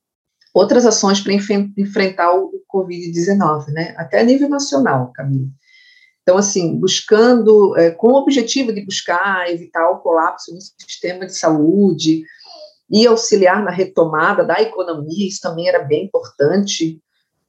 [0.54, 3.96] outras ações para enfrentar o Covid-19, né?
[3.98, 5.48] Até a nível nacional, Camila.
[6.24, 11.38] Então, assim, buscando, é, com o objetivo de buscar evitar o colapso no sistema de
[11.38, 12.24] saúde
[12.90, 17.00] e auxiliar na retomada da economia, isso também era bem importante.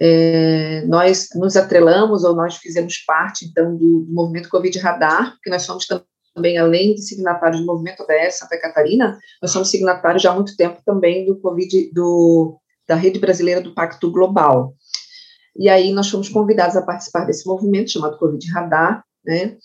[0.01, 5.51] É, nós nos atrelamos ou nós fizemos parte, então, do, do movimento Covid Radar, porque
[5.51, 5.87] nós somos
[6.35, 10.57] também, além de signatários do movimento ODS Santa Catarina, nós somos signatários já há muito
[10.57, 14.75] tempo também do Covid, do da Rede Brasileira do Pacto Global.
[15.57, 19.57] E aí nós fomos convidados a participar desse movimento chamado Covid Radar, né,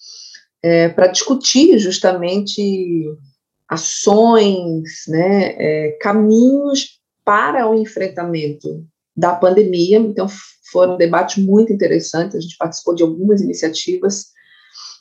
[0.62, 3.06] é, para discutir justamente
[3.68, 9.98] ações, né, é, caminhos para o enfrentamento da pandemia.
[9.98, 10.28] Então
[10.72, 12.36] foram debates muito interessantes.
[12.36, 14.28] A gente participou de algumas iniciativas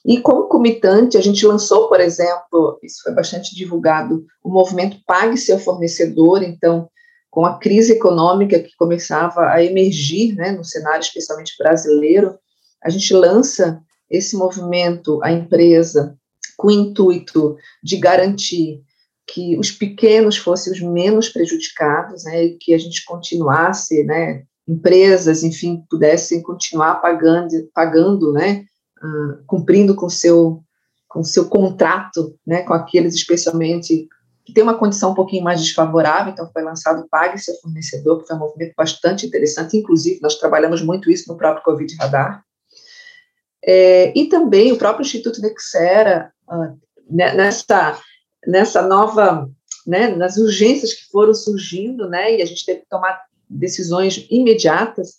[0.05, 5.37] e como comitante, a gente lançou, por exemplo, isso foi bastante divulgado, o movimento Pague
[5.37, 6.43] Seu Fornecedor.
[6.43, 6.89] Então,
[7.39, 12.37] com a crise econômica que começava a emergir né, no cenário, especialmente brasileiro,
[12.83, 16.19] a gente lança esse movimento, a empresa,
[16.57, 18.83] com o intuito de garantir
[19.25, 25.45] que os pequenos fossem os menos prejudicados, né, e que a gente continuasse, né, empresas,
[25.45, 28.65] enfim, pudessem continuar pagando, pagando, né,
[29.01, 30.61] uh, cumprindo com seu
[31.07, 34.09] com seu contrato, né, com aqueles especialmente
[34.49, 38.27] que tem uma condição um pouquinho mais desfavorável, então foi lançado Pague Seu Fornecedor, que
[38.27, 42.43] foi um movimento bastante interessante, inclusive nós trabalhamos muito isso no próprio Covid Radar.
[43.63, 46.79] É, e também o próprio Instituto Nexera, uh,
[47.11, 48.01] nessa,
[48.47, 49.51] nessa nova,
[49.87, 55.17] né, nas urgências que foram surgindo, né, e a gente teve que tomar decisões imediatas,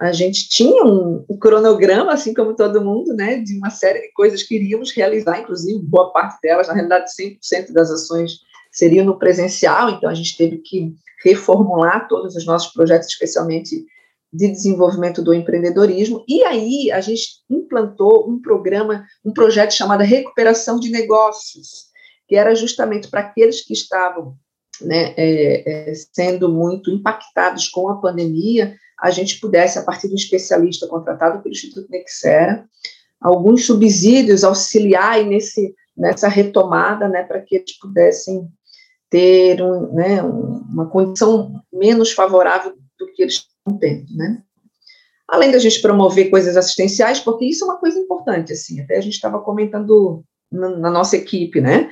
[0.00, 4.12] a gente tinha um, um, cronograma, assim como todo mundo, né, de uma série de
[4.12, 8.40] coisas que iríamos realizar, inclusive boa parte delas, na realidade 100% das ações
[8.72, 13.84] seria no presencial, então a gente teve que reformular todos os nossos projetos, especialmente
[14.32, 20.80] de desenvolvimento do empreendedorismo, e aí a gente implantou um programa, um projeto chamado Recuperação
[20.80, 21.92] de Negócios,
[22.26, 24.34] que era justamente para aqueles que estavam
[24.80, 30.14] né, é, é, sendo muito impactados com a pandemia, a gente pudesse, a partir de
[30.14, 32.64] um especialista contratado pelo Instituto Nexera,
[33.20, 38.48] alguns subsídios auxiliar nesse, nessa retomada, né, para que eles pudessem
[39.12, 44.42] ter um, né, uma condição menos favorável do que eles estão tendo, né?
[45.28, 49.00] Além da gente promover coisas assistenciais, porque isso é uma coisa importante, assim, até a
[49.02, 51.90] gente estava comentando na, na, nossa equipe, né,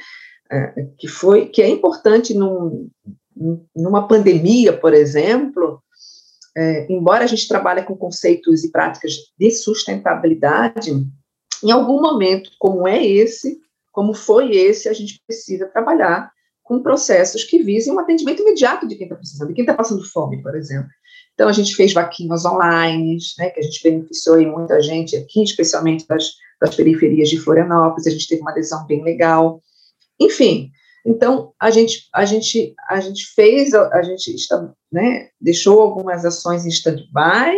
[0.51, 2.89] é, que foi, que é importante num,
[3.77, 5.83] numa pandemia, por exemplo,
[6.57, 10.91] é, embora a gente trabalhe com conceitos e práticas de sustentabilidade,
[11.63, 13.59] em algum momento, como é esse,
[13.93, 16.33] como foi esse, a gente precisa trabalhar
[16.71, 20.09] com processos que visem um atendimento imediato de quem está precisando, de quem está passando
[20.09, 20.89] fome, por exemplo.
[21.35, 25.43] Então, a gente fez vaquinhas online, né, que a gente beneficiou aí muita gente aqui,
[25.43, 26.31] especialmente das,
[26.61, 29.61] das periferias de Florianópolis, a gente teve uma adesão bem legal.
[30.21, 30.71] Enfim,
[31.05, 36.65] então, a gente, a gente, a gente fez, a gente está, né, deixou algumas ações
[36.65, 37.53] em stand-by,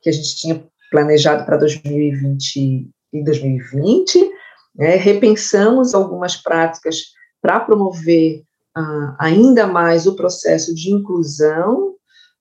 [0.00, 4.30] que a gente tinha planejado para 2020 e 2020,
[4.74, 8.42] né, repensamos algumas práticas para promover
[8.76, 11.94] ah, ainda mais o processo de inclusão,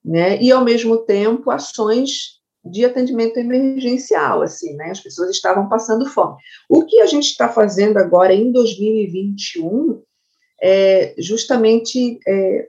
[0.03, 6.05] né, e, ao mesmo tempo, ações de atendimento emergencial, assim, né, as pessoas estavam passando
[6.09, 6.37] fome.
[6.69, 10.01] O que a gente está fazendo agora em 2021
[10.61, 12.67] é justamente é,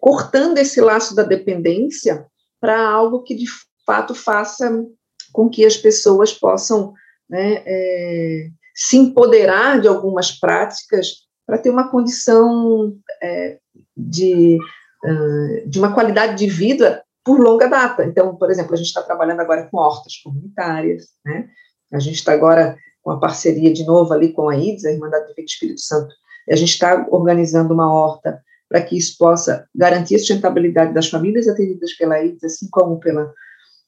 [0.00, 2.26] cortando esse laço da dependência
[2.60, 3.46] para algo que de
[3.84, 4.84] fato faça
[5.32, 6.92] com que as pessoas possam
[7.28, 13.58] né, é, se empoderar de algumas práticas para ter uma condição é,
[13.96, 14.58] de,
[15.02, 18.04] uh, de uma qualidade de vida por longa data.
[18.04, 21.48] Então, por exemplo, a gente está trabalhando agora com hortas comunitárias, né?
[21.90, 25.32] a gente está agora com a parceria de novo ali com a IDES, a Irmandade
[25.32, 26.14] do Espírito Santo,
[26.50, 31.48] a gente está organizando uma horta para que isso possa garantir a sustentabilidade das famílias
[31.48, 33.32] atendidas pela IDES, assim como pela,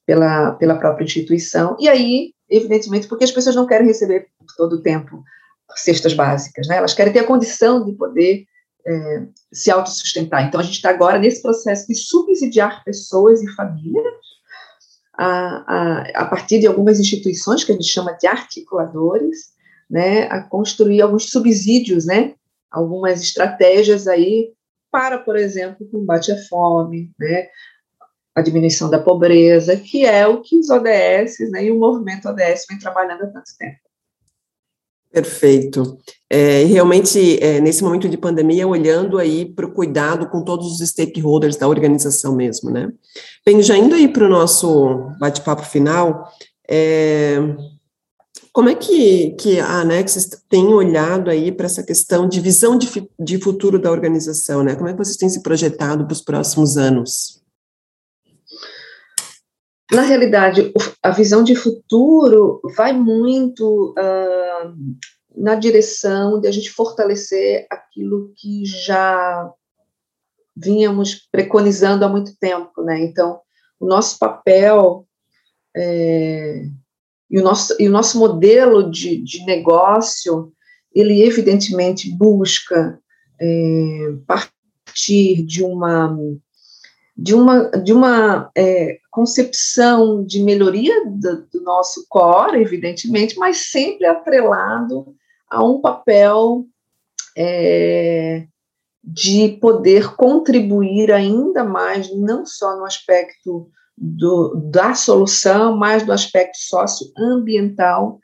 [0.08, 1.76] pela, pela própria instituição.
[1.78, 5.22] E aí, evidentemente, porque as pessoas não querem receber todo o tempo
[5.76, 6.78] cestas básicas, né?
[6.78, 8.46] Elas querem ter a condição de poder
[8.86, 10.46] é, se autossustentar.
[10.46, 14.14] Então, a gente está agora nesse processo de subsidiar pessoas e famílias
[15.12, 19.52] a, a, a partir de algumas instituições que a gente chama de articuladores,
[19.90, 22.32] né, a construir alguns subsídios, né,
[22.70, 24.54] algumas estratégias aí
[24.90, 27.48] para, por exemplo, combate à fome, né,
[28.38, 32.66] a diminuição da pobreza, que é o que os ODS né, e o movimento ODS
[32.68, 33.78] vem trabalhando há tanto tempo.
[35.10, 35.98] Perfeito.
[36.28, 40.86] É, realmente, é, nesse momento de pandemia, olhando aí para o cuidado com todos os
[40.86, 42.92] stakeholders da organização mesmo, né?
[43.44, 46.30] Bem, já indo aí para o nosso bate-papo final,
[46.70, 47.38] é,
[48.52, 52.88] como é que, que a Anexis tem olhado aí para essa questão de visão de,
[53.18, 54.76] de futuro da organização, né?
[54.76, 57.42] Como é que vocês têm se projetado para os próximos anos?
[59.90, 60.72] Na realidade,
[61.02, 64.76] a visão de futuro vai muito uh,
[65.34, 69.50] na direção de a gente fortalecer aquilo que já
[70.54, 73.00] vínhamos preconizando há muito tempo, né?
[73.00, 73.40] Então,
[73.80, 75.06] o nosso papel
[75.74, 76.64] é,
[77.30, 80.52] e o nosso, e o nosso modelo de, de negócio,
[80.92, 82.98] ele evidentemente busca
[83.40, 86.16] é, partir de uma
[87.18, 94.06] de uma, de uma é, concepção de melhoria do, do, nosso core, evidentemente, mas sempre
[94.06, 95.16] atrelado
[95.50, 96.64] a um papel
[97.36, 98.46] é,
[99.02, 106.56] de poder contribuir ainda mais, não só no aspecto do, da solução, mas do aspecto
[106.56, 108.20] socioambiental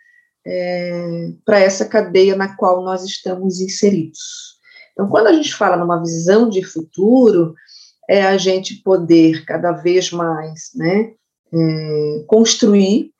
[0.47, 4.55] é, para essa cadeia na qual nós estamos inseridos.
[4.93, 7.57] Então, quando a gente fala numa visão de futuro,
[8.09, 11.13] é a gente poder cada vez mais né,
[11.53, 13.13] é, construir,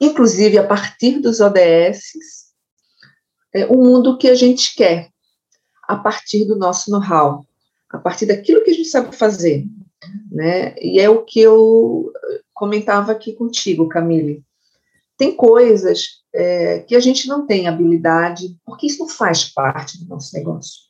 [0.00, 2.14] inclusive a partir dos ODS,
[3.54, 5.08] é, o mundo que a gente quer,
[5.86, 7.44] a partir do nosso know-how,
[7.90, 9.64] a partir daquilo que a gente sabe fazer,
[10.30, 10.74] né?
[10.78, 12.12] E é o que eu
[12.52, 14.42] comentava aqui contigo, Camille.
[15.16, 20.08] Tem coisas é, que a gente não tem habilidade, porque isso não faz parte do
[20.08, 20.82] nosso negócio.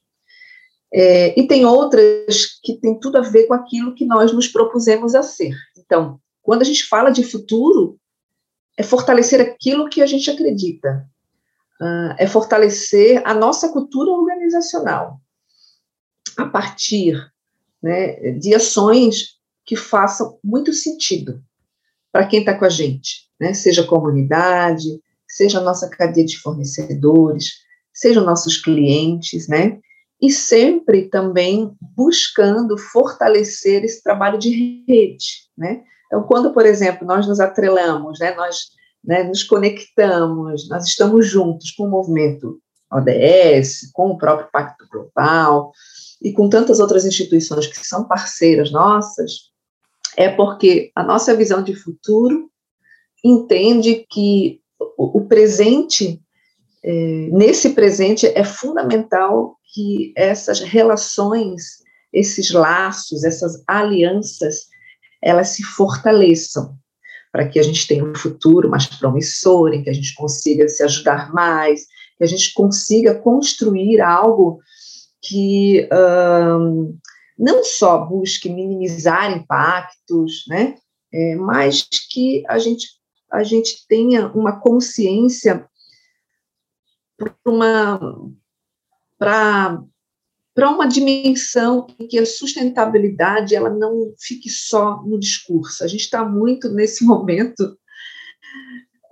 [0.96, 5.16] É, e tem outras que tem tudo a ver com aquilo que nós nos propusemos
[5.16, 5.52] a ser.
[5.76, 7.98] Então, quando a gente fala de futuro,
[8.78, 11.04] é fortalecer aquilo que a gente acredita,
[11.80, 15.20] uh, é fortalecer a nossa cultura organizacional.
[16.36, 17.20] A partir
[17.82, 21.42] né, de ações que façam muito sentido
[22.12, 26.38] para quem está com a gente, né, seja a comunidade, seja a nossa cadeia de
[26.38, 29.80] fornecedores, sejam nossos clientes, né,
[30.24, 35.82] e sempre também buscando fortalecer esse trabalho de rede, né?
[36.06, 38.68] Então, quando, por exemplo, nós nos atrelamos, né, nós
[39.04, 42.58] né, nos conectamos, nós estamos juntos com o movimento
[42.90, 45.72] ODS, com o próprio Pacto Global,
[46.22, 49.50] e com tantas outras instituições que são parceiras nossas,
[50.16, 52.48] é porque a nossa visão de futuro
[53.22, 54.60] entende que
[54.96, 56.22] o, presente,
[56.84, 61.82] é, nesse presente, é fundamental que essas relações,
[62.12, 64.66] esses laços, essas alianças,
[65.22, 66.76] elas se fortaleçam,
[67.32, 70.82] para que a gente tenha um futuro mais promissor, em que a gente consiga se
[70.82, 71.86] ajudar mais,
[72.18, 74.60] que a gente consiga construir algo
[75.22, 76.96] que um,
[77.38, 80.74] não só busque minimizar impactos, né,
[81.12, 82.88] é, mas que a gente,
[83.32, 85.66] a gente tenha uma consciência
[87.44, 88.00] uma,
[89.18, 95.84] para uma dimensão em que a sustentabilidade ela não fique só no discurso.
[95.84, 97.76] A gente está muito nesse momento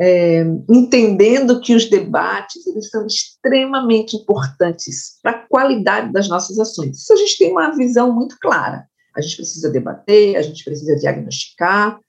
[0.00, 6.98] é, entendendo que os debates eles são extremamente importantes para a qualidade das nossas ações.
[6.98, 8.86] Isso a gente tem uma visão muito clara.
[9.14, 12.00] A gente precisa debater, a gente precisa diagnosticar,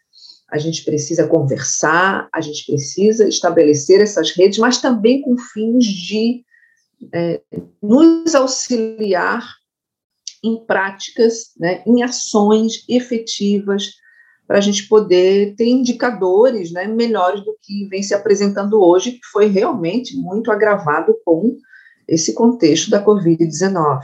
[0.54, 6.46] a gente precisa conversar, a gente precisa estabelecer essas redes, mas também com fins de
[7.12, 7.42] é,
[7.82, 9.44] nos auxiliar
[10.44, 13.94] em práticas, né, em ações efetivas,
[14.46, 19.26] para a gente poder ter indicadores né, melhores do que vem se apresentando hoje, que
[19.32, 21.58] foi realmente muito agravado com
[22.08, 24.02] esse contexto da Covid-19.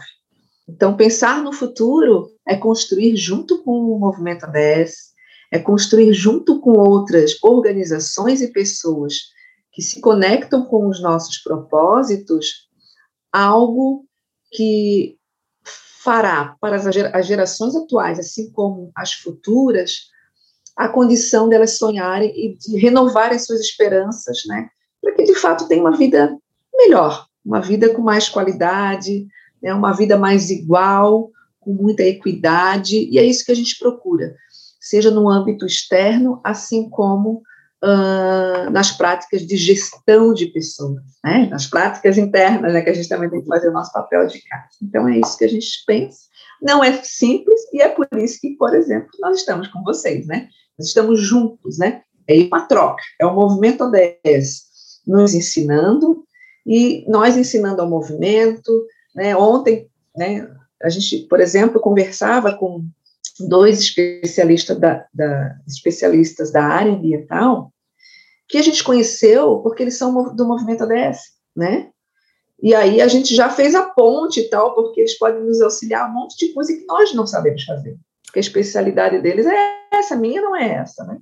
[0.68, 5.09] Então, pensar no futuro é construir junto com o movimento ADS,
[5.52, 9.32] é construir junto com outras organizações e pessoas
[9.72, 12.68] que se conectam com os nossos propósitos
[13.32, 14.06] algo
[14.52, 15.18] que
[16.00, 20.10] fará para as gerações atuais, assim como as futuras,
[20.76, 24.70] a condição delas sonharem e de renovarem suas esperanças, né,
[25.02, 26.38] para que de fato tenham uma vida
[26.74, 29.28] melhor, uma vida com mais qualidade,
[29.62, 31.30] né, uma vida mais igual,
[31.60, 34.36] com muita equidade, e é isso que a gente procura,
[34.80, 37.42] seja no âmbito externo, assim como
[37.84, 41.48] uh, nas práticas de gestão de pessoas, né?
[41.50, 44.42] nas práticas internas, né, que a gente também tem que fazer o nosso papel de
[44.42, 44.70] casa.
[44.82, 46.20] Então, é isso que a gente pensa.
[46.62, 50.50] Não é simples, e é por isso que, por exemplo, nós estamos com vocês, né?
[50.78, 52.02] Nós estamos juntos, né?
[52.28, 54.70] É uma troca, é o movimento ODS
[55.08, 56.24] nos ensinando
[56.66, 58.86] e nós ensinando ao movimento.
[59.16, 59.36] Né?
[59.36, 60.48] Ontem, né,
[60.84, 62.86] a gente, por exemplo, conversava com
[63.40, 67.72] dois especialistas da, da, especialistas da área ambiental,
[68.48, 71.20] que a gente conheceu porque eles são do movimento ADS,
[71.56, 71.90] né?
[72.62, 76.10] E aí a gente já fez a ponte e tal, porque eles podem nos auxiliar
[76.10, 77.98] um monte de coisa que nós não sabemos fazer.
[78.26, 81.18] Porque a especialidade deles é essa, minha não é essa, né?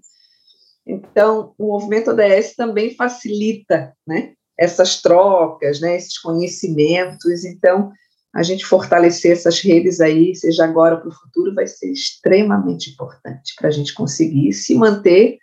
[0.86, 4.34] Então, o movimento ADS também facilita, né?
[4.58, 5.96] Essas trocas, né?
[5.96, 7.46] Esses conhecimentos.
[7.46, 7.92] Então,
[8.38, 12.92] a gente fortalecer essas redes aí, seja agora ou para o futuro, vai ser extremamente
[12.92, 15.40] importante para a gente conseguir se manter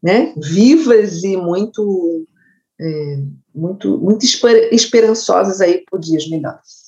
[0.00, 2.24] né, vivas e muito,
[2.80, 3.18] é,
[3.52, 4.24] muito, muito
[4.70, 6.84] esperançosas aí por dias melhores.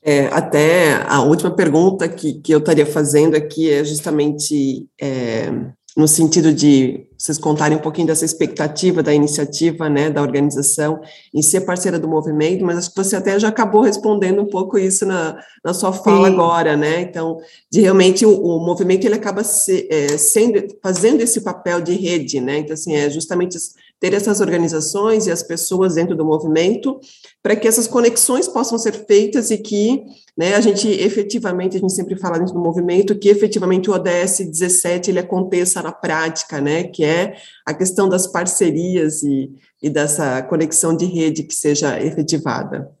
[0.00, 5.50] É, até a última pergunta que, que eu estaria fazendo aqui é justamente é,
[5.96, 11.00] no sentido de vocês contarem um pouquinho dessa expectativa da iniciativa, né, da organização,
[11.32, 14.76] em ser parceira do movimento, mas acho que você até já acabou respondendo um pouco
[14.76, 16.34] isso na, na sua fala Sim.
[16.34, 17.38] agora, né, então,
[17.70, 22.40] de realmente o, o movimento, ele acaba se, é, sendo, fazendo esse papel de rede,
[22.40, 23.56] né, então, assim, é justamente
[24.04, 27.00] ter essas organizações e as pessoas dentro do movimento,
[27.42, 30.04] para que essas conexões possam ser feitas e que
[30.36, 34.40] né, a gente efetivamente, a gente sempre fala dentro do movimento, que efetivamente o ODS
[34.40, 37.34] 17 ele aconteça na prática, né, que é
[37.64, 39.50] a questão das parcerias e,
[39.82, 42.92] e dessa conexão de rede que seja efetivada.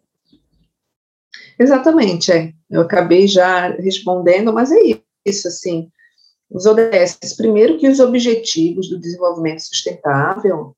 [1.60, 2.50] Exatamente, é.
[2.70, 4.78] eu acabei já respondendo, mas é
[5.26, 5.90] isso, assim,
[6.50, 10.74] os ODS, primeiro que os objetivos do desenvolvimento sustentável,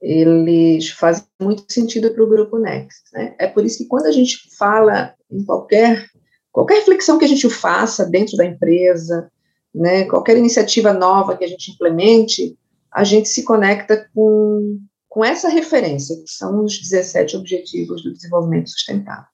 [0.00, 3.02] eles fazem muito sentido para o grupo Next.
[3.12, 3.34] Né?
[3.38, 6.06] É por isso que quando a gente fala em qualquer,
[6.52, 9.30] qualquer reflexão que a gente faça dentro da empresa,
[9.74, 12.56] né, qualquer iniciativa nova que a gente implemente,
[12.92, 14.78] a gente se conecta com,
[15.08, 19.26] com essa referência, que são os 17 Objetivos do Desenvolvimento Sustentável.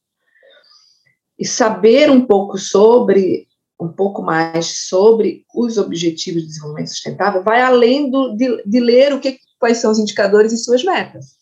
[1.39, 3.47] E saber um pouco sobre,
[3.81, 9.13] um pouco mais sobre os Objetivos de Desenvolvimento Sustentável vai além do, de, de ler
[9.13, 11.39] o que, quais são os indicadores e suas metas.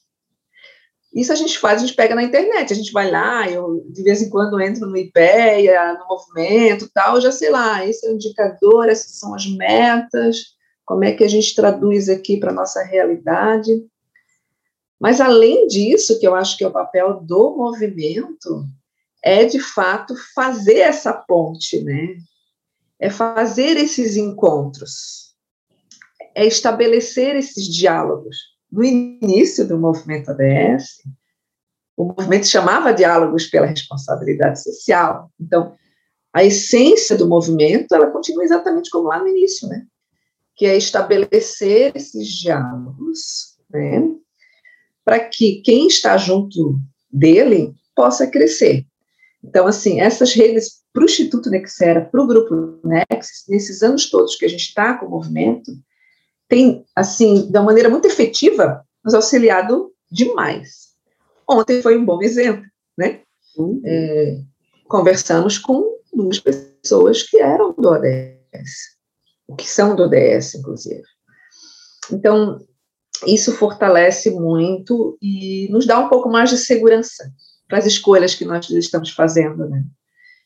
[1.13, 4.01] Isso a gente faz, a gente pega na internet, a gente vai lá, eu de
[4.01, 8.15] vez em quando entro no IPEA, no movimento tal, já sei lá, esse é o
[8.15, 10.37] indicador, essas são as metas,
[10.87, 13.73] como é que a gente traduz aqui para a nossa realidade.
[15.01, 18.65] Mas além disso, que eu acho que é o papel do movimento,
[19.21, 22.17] é de fato fazer essa ponte, né?
[23.01, 25.22] É fazer esses encontros
[26.35, 28.37] é estabelecer esses diálogos.
[28.71, 31.03] No início do movimento ADS,
[31.97, 35.31] o movimento chamava diálogos pela responsabilidade social.
[35.39, 35.75] Então,
[36.33, 39.85] a essência do movimento, ela continua exatamente como lá no início, né?
[40.57, 44.09] Que é estabelecer esses diálogos, né?
[45.05, 46.79] Para que quem está junto
[47.13, 48.87] dele possa crescer.
[49.45, 54.37] Então, assim, essas redes para o Instituto Nexera, para o Grupo Nexus, nesses anos todos
[54.37, 55.73] que a gente está com o movimento,
[56.53, 60.89] tem, assim, de uma maneira muito efetiva, nos auxiliado demais.
[61.49, 62.63] Ontem foi um bom exemplo,
[62.99, 63.23] né?
[63.57, 63.81] Uhum.
[63.83, 64.37] É,
[64.87, 65.83] conversamos com
[66.13, 68.99] duas pessoas que eram do ODS,
[69.57, 71.03] que são do ODS, inclusive.
[72.13, 72.59] Então,
[73.27, 77.33] isso fortalece muito e nos dá um pouco mais de segurança
[77.67, 79.83] para as escolhas que nós estamos fazendo, né?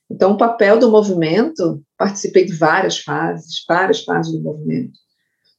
[0.08, 4.96] Então, o papel do movimento, participei de várias fases, várias fases do movimento,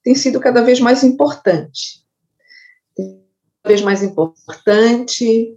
[0.07, 2.01] tem sido cada vez mais importante.
[2.95, 5.53] Cada vez mais importante,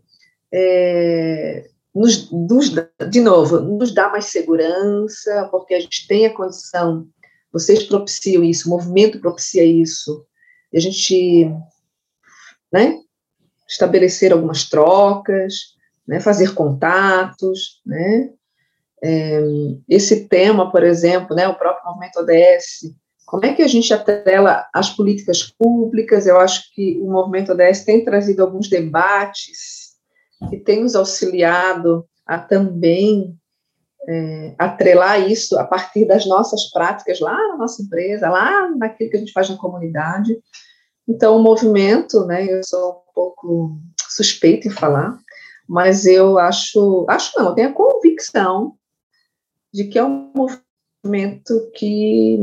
[0.52, 2.74] é, nos, nos,
[3.08, 7.06] de novo, nos dá mais segurança, porque a gente tem a condição,
[7.52, 10.26] vocês propiciam isso, o movimento propicia isso,
[10.72, 11.48] e a gente
[12.72, 12.98] né,
[13.68, 18.30] estabelecer algumas trocas, né, fazer contatos, né,
[19.00, 19.40] é,
[19.88, 22.92] esse tema, por exemplo, né, o próprio movimento ODS,
[23.30, 26.26] como é que a gente atrela as políticas públicas?
[26.26, 29.92] Eu acho que o movimento ODS tem trazido alguns debates
[30.50, 33.32] e tem nos auxiliado a também
[34.08, 39.16] é, atrelar isso a partir das nossas práticas lá na nossa empresa, lá naquilo que
[39.16, 40.36] a gente faz na comunidade.
[41.06, 43.78] Então, o movimento, né, eu sou um pouco
[44.08, 45.16] suspeita em falar,
[45.68, 48.74] mas eu acho, acho não, eu tenho a convicção
[49.72, 52.40] de que é um movimento que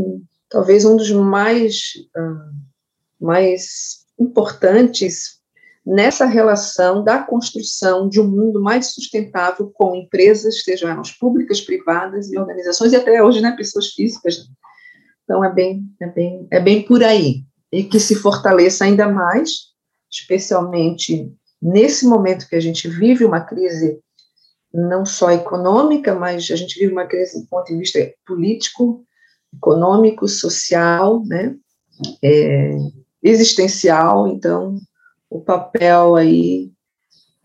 [0.50, 5.38] talvez um dos mais, uh, mais importantes
[5.86, 12.30] nessa relação da construção de um mundo mais sustentável com empresas, sejam elas públicas, privadas
[12.30, 14.50] e organizações, e até hoje, né, pessoas físicas.
[15.24, 17.46] Então, é bem, é bem, é bem por aí.
[17.72, 19.50] E que se fortaleça ainda mais,
[20.12, 21.32] especialmente
[21.62, 24.00] nesse momento que a gente vive uma crise
[24.74, 29.07] não só econômica, mas a gente vive uma crise do ponto de vista político,
[29.58, 31.56] econômico, social, né,
[32.24, 32.78] é,
[33.22, 34.78] existencial, então
[35.30, 36.72] o papel aí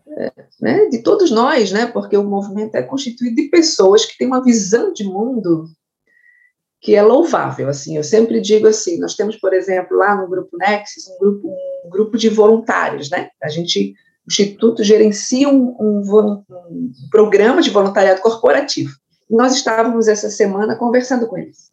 [0.07, 4.27] é, né, de todos nós, né, porque o movimento é constituído de pessoas que têm
[4.27, 5.65] uma visão de mundo
[6.79, 10.57] que é louvável, assim, eu sempre digo assim, nós temos, por exemplo, lá no Grupo
[10.57, 11.47] Nexus, um grupo,
[11.85, 13.95] um grupo de voluntários, né, a gente
[14.25, 18.95] o Instituto gerencia um, um, um programa de voluntariado corporativo.
[19.29, 21.72] Nós estávamos essa semana conversando com eles.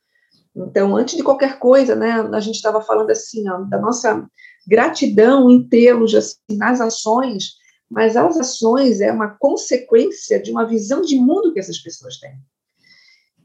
[0.55, 4.26] Então, antes de qualquer coisa, né, a gente estava falando assim, ó, da nossa
[4.66, 7.55] gratidão em tê-los assim, nas ações,
[7.88, 12.36] mas as ações é uma consequência de uma visão de mundo que essas pessoas têm.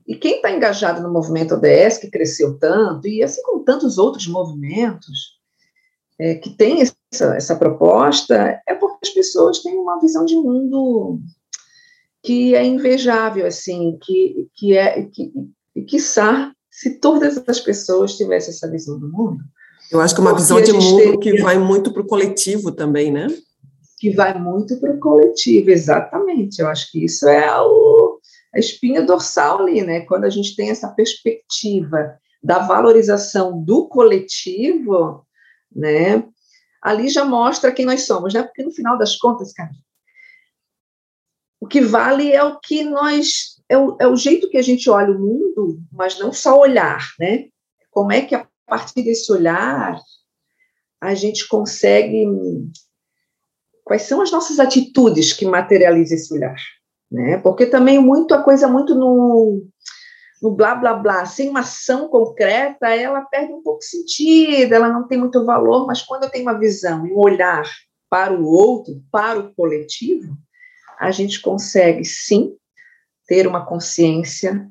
[0.07, 4.27] E quem está engajado no movimento ODS, que cresceu tanto, e assim como tantos outros
[4.27, 5.35] movimentos,
[6.19, 11.19] é, que tem essa, essa proposta, é porque as pessoas têm uma visão de mundo
[12.23, 15.31] que é invejável, assim, que, que é, que,
[15.75, 19.41] e quiçá, se todas as pessoas tivessem essa visão do mundo.
[19.89, 22.69] Eu acho que é uma visão de mundo teria, que vai muito para o coletivo
[22.69, 23.27] também, né?
[23.97, 26.59] Que vai muito para o coletivo, exatamente.
[26.59, 28.19] Eu acho que isso é o,
[28.53, 30.01] a espinha dorsal ali, né?
[30.01, 35.25] Quando a gente tem essa perspectiva da valorização do coletivo,
[35.73, 36.25] né?
[36.81, 38.43] Ali já mostra quem nós somos, né?
[38.43, 39.71] Porque no final das contas, cara,
[41.61, 44.89] o que vale é o que nós é o, é o jeito que a gente
[44.89, 47.45] olha o mundo, mas não só olhar, né?
[47.89, 49.99] Como é que a partir desse olhar
[51.01, 52.27] a gente consegue
[53.83, 56.57] quais são as nossas atitudes que materializam esse olhar,
[57.11, 57.37] né?
[57.37, 59.63] Porque também muito a coisa muito no
[60.41, 64.89] no blá blá blá, sem uma ação concreta, ela perde um pouco de sentido, ela
[64.89, 67.63] não tem muito valor, mas quando eu tenho uma visão, um olhar
[68.09, 70.37] para o outro, para o coletivo,
[70.99, 72.55] a gente consegue sim
[73.27, 74.69] ter uma consciência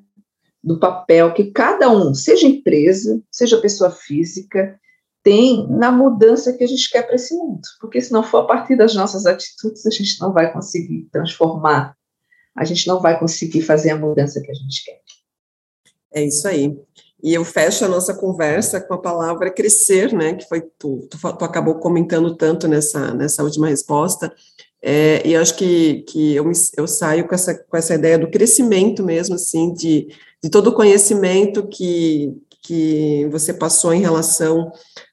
[0.63, 4.79] do papel que cada um, seja empresa, seja pessoa física,
[5.23, 7.61] tem na mudança que a gente quer para esse mundo.
[7.81, 11.97] Porque se não for a partir das nossas atitudes, a gente não vai conseguir transformar,
[12.57, 15.01] a gente não vai conseguir fazer a mudança que a gente quer.
[16.13, 16.79] É isso aí.
[17.23, 20.35] E eu fecho a nossa conversa com a palavra crescer, né?
[20.35, 24.31] Que foi tu, tu, tu acabou comentando tanto nessa, nessa última resposta.
[24.87, 26.45] É, e acho que, que eu,
[26.77, 30.09] eu saio com essa, com essa ideia do crescimento mesmo, assim, de,
[30.43, 34.71] de todo o conhecimento que, que você passou em relação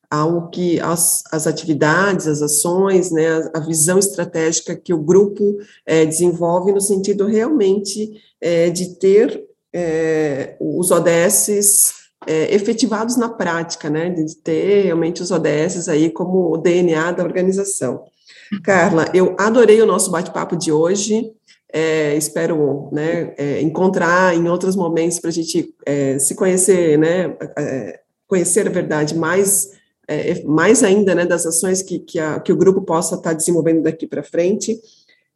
[0.10, 5.58] ao que as, as atividades, as ações, né, a, a visão estratégica que o grupo
[5.86, 9.42] é, desenvolve no sentido realmente é, de ter
[9.74, 11.94] é, os ODSs
[12.28, 17.24] é, efetivados na prática, né, de ter realmente os ODS aí como o DNA da
[17.24, 18.11] organização.
[18.60, 21.32] Carla, eu adorei o nosso bate-papo de hoje,
[21.72, 27.36] é, espero né, é, encontrar em outros momentos para a gente é, se conhecer, né,
[27.58, 29.72] é, conhecer a verdade mais,
[30.08, 33.84] é, mais ainda né, das ações que, que, a, que o grupo possa estar desenvolvendo
[33.84, 34.80] daqui para frente,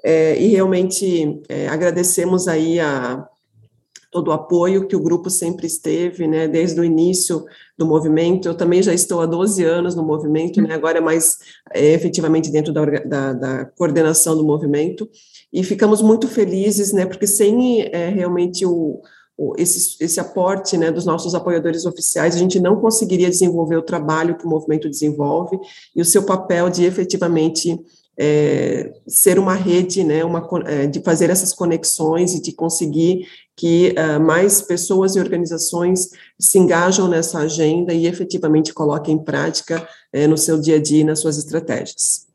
[0.07, 3.27] e realmente agradecemos aí a,
[4.15, 7.43] todo o apoio que o grupo sempre esteve, né, desde o início
[7.77, 8.47] do movimento.
[8.47, 11.37] Eu também já estou há 12 anos no movimento, né, agora é mais
[11.73, 15.09] é, efetivamente dentro da, da, da, coordenação do movimento,
[15.51, 19.01] e ficamos muito felizes, né, porque sem é, realmente o,
[19.57, 24.37] esse, esse aporte né, dos nossos apoiadores oficiais, a gente não conseguiria desenvolver o trabalho
[24.37, 25.59] que o movimento desenvolve
[25.93, 27.77] e o seu papel de efetivamente
[28.17, 33.95] é, ser uma rede, né, uma, é, de fazer essas conexões e de conseguir que
[33.97, 40.27] uh, mais pessoas e organizações se engajam nessa agenda e efetivamente coloquem em prática é,
[40.27, 42.27] no seu dia a dia e nas suas estratégias.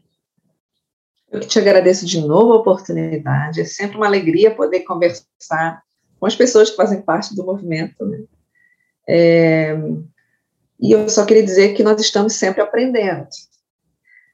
[1.30, 5.82] Eu te agradeço de novo a oportunidade, é sempre uma alegria poder conversar
[6.18, 8.04] com as pessoas que fazem parte do movimento.
[8.04, 8.24] Né?
[9.08, 9.78] É,
[10.80, 13.28] e eu só queria dizer que nós estamos sempre aprendendo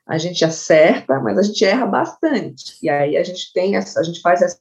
[0.07, 2.79] a gente acerta, mas a gente erra bastante.
[2.81, 4.61] E aí a gente tem essa, a gente faz essa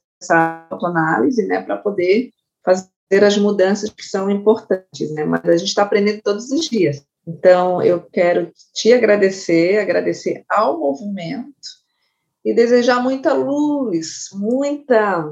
[0.70, 2.30] autoanálise, né, para poder
[2.64, 5.24] fazer as mudanças que são importantes, né?
[5.24, 7.04] Mas a gente está aprendendo todos os dias.
[7.26, 11.76] Então, eu quero te agradecer, agradecer ao movimento
[12.44, 15.24] e desejar muita luz, muita,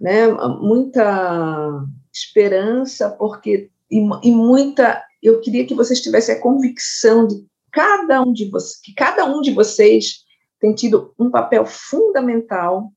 [0.00, 0.28] né,
[0.60, 8.22] muita esperança, porque e, e muita, eu queria que vocês tivessem a convicção de cada
[8.22, 10.22] um de vocês, que cada um de vocês
[10.60, 12.92] tem tido um papel fundamental,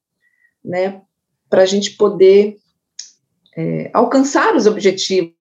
[0.66, 1.01] né,
[1.49, 2.57] para a gente poder
[3.55, 5.34] é, alcançar os objetivos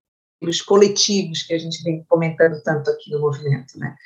[0.66, 3.97] coletivos que a gente vem comentando tanto aqui no movimento, né?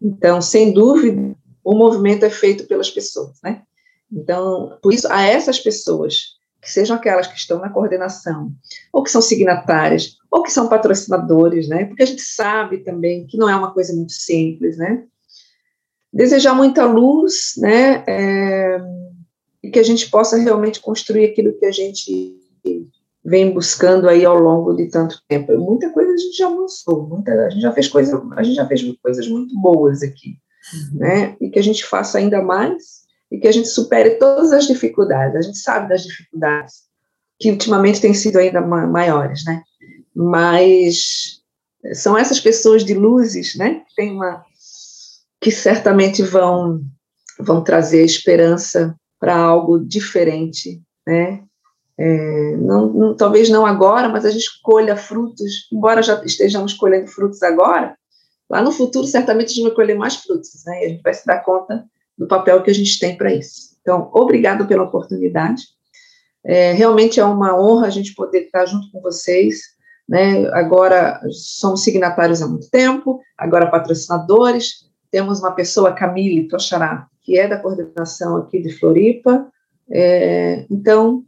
[0.00, 3.62] Então, sem dúvida, o movimento é feito pelas pessoas, né?
[4.10, 8.52] Então, por isso, a essas pessoas que sejam aquelas que estão na coordenação,
[8.92, 11.84] ou que são signatárias, ou que são patrocinadores, né?
[11.86, 15.04] Porque a gente sabe também que não é uma coisa muito simples, né?
[16.12, 18.04] Desejar muita luz, né?
[18.06, 18.78] É,
[19.62, 22.36] e que a gente possa realmente construir aquilo que a gente
[23.24, 25.56] vem buscando aí ao longo de tanto tempo.
[25.56, 28.66] Muita coisa a gente já avançou, muita, a gente já fez coisa, a gente já
[28.66, 30.36] fez coisas muito boas aqui,
[30.74, 30.98] uhum.
[30.98, 31.36] né?
[31.40, 35.36] E que a gente faça ainda mais e que a gente supere todas as dificuldades.
[35.36, 36.82] A gente sabe das dificuldades,
[37.38, 39.62] que ultimamente têm sido ainda maiores, né?
[40.14, 41.40] Mas
[41.94, 43.82] são essas pessoas de luzes, né?
[43.88, 44.44] Que tem uma
[45.40, 46.80] que certamente vão
[47.40, 51.44] vão trazer esperança para algo diferente, né?
[51.96, 57.06] É, não, não, talvez não agora, mas a gente colha frutos, embora já estejamos colhendo
[57.06, 57.96] frutos agora,
[58.50, 60.82] lá no futuro certamente a gente vai colher mais frutos, né?
[60.82, 61.84] E a gente vai se dar conta
[62.18, 63.76] do papel que a gente tem para isso.
[63.80, 65.62] Então, obrigado pela oportunidade.
[66.44, 69.60] É, realmente é uma honra a gente poder estar junto com vocês.
[70.08, 70.48] Né?
[70.48, 74.90] Agora somos signatários há muito tempo, agora patrocinadores.
[75.12, 79.48] Temos uma pessoa, Camille Toxará, que é da coordenação aqui de Floripa.
[79.90, 81.24] É, então,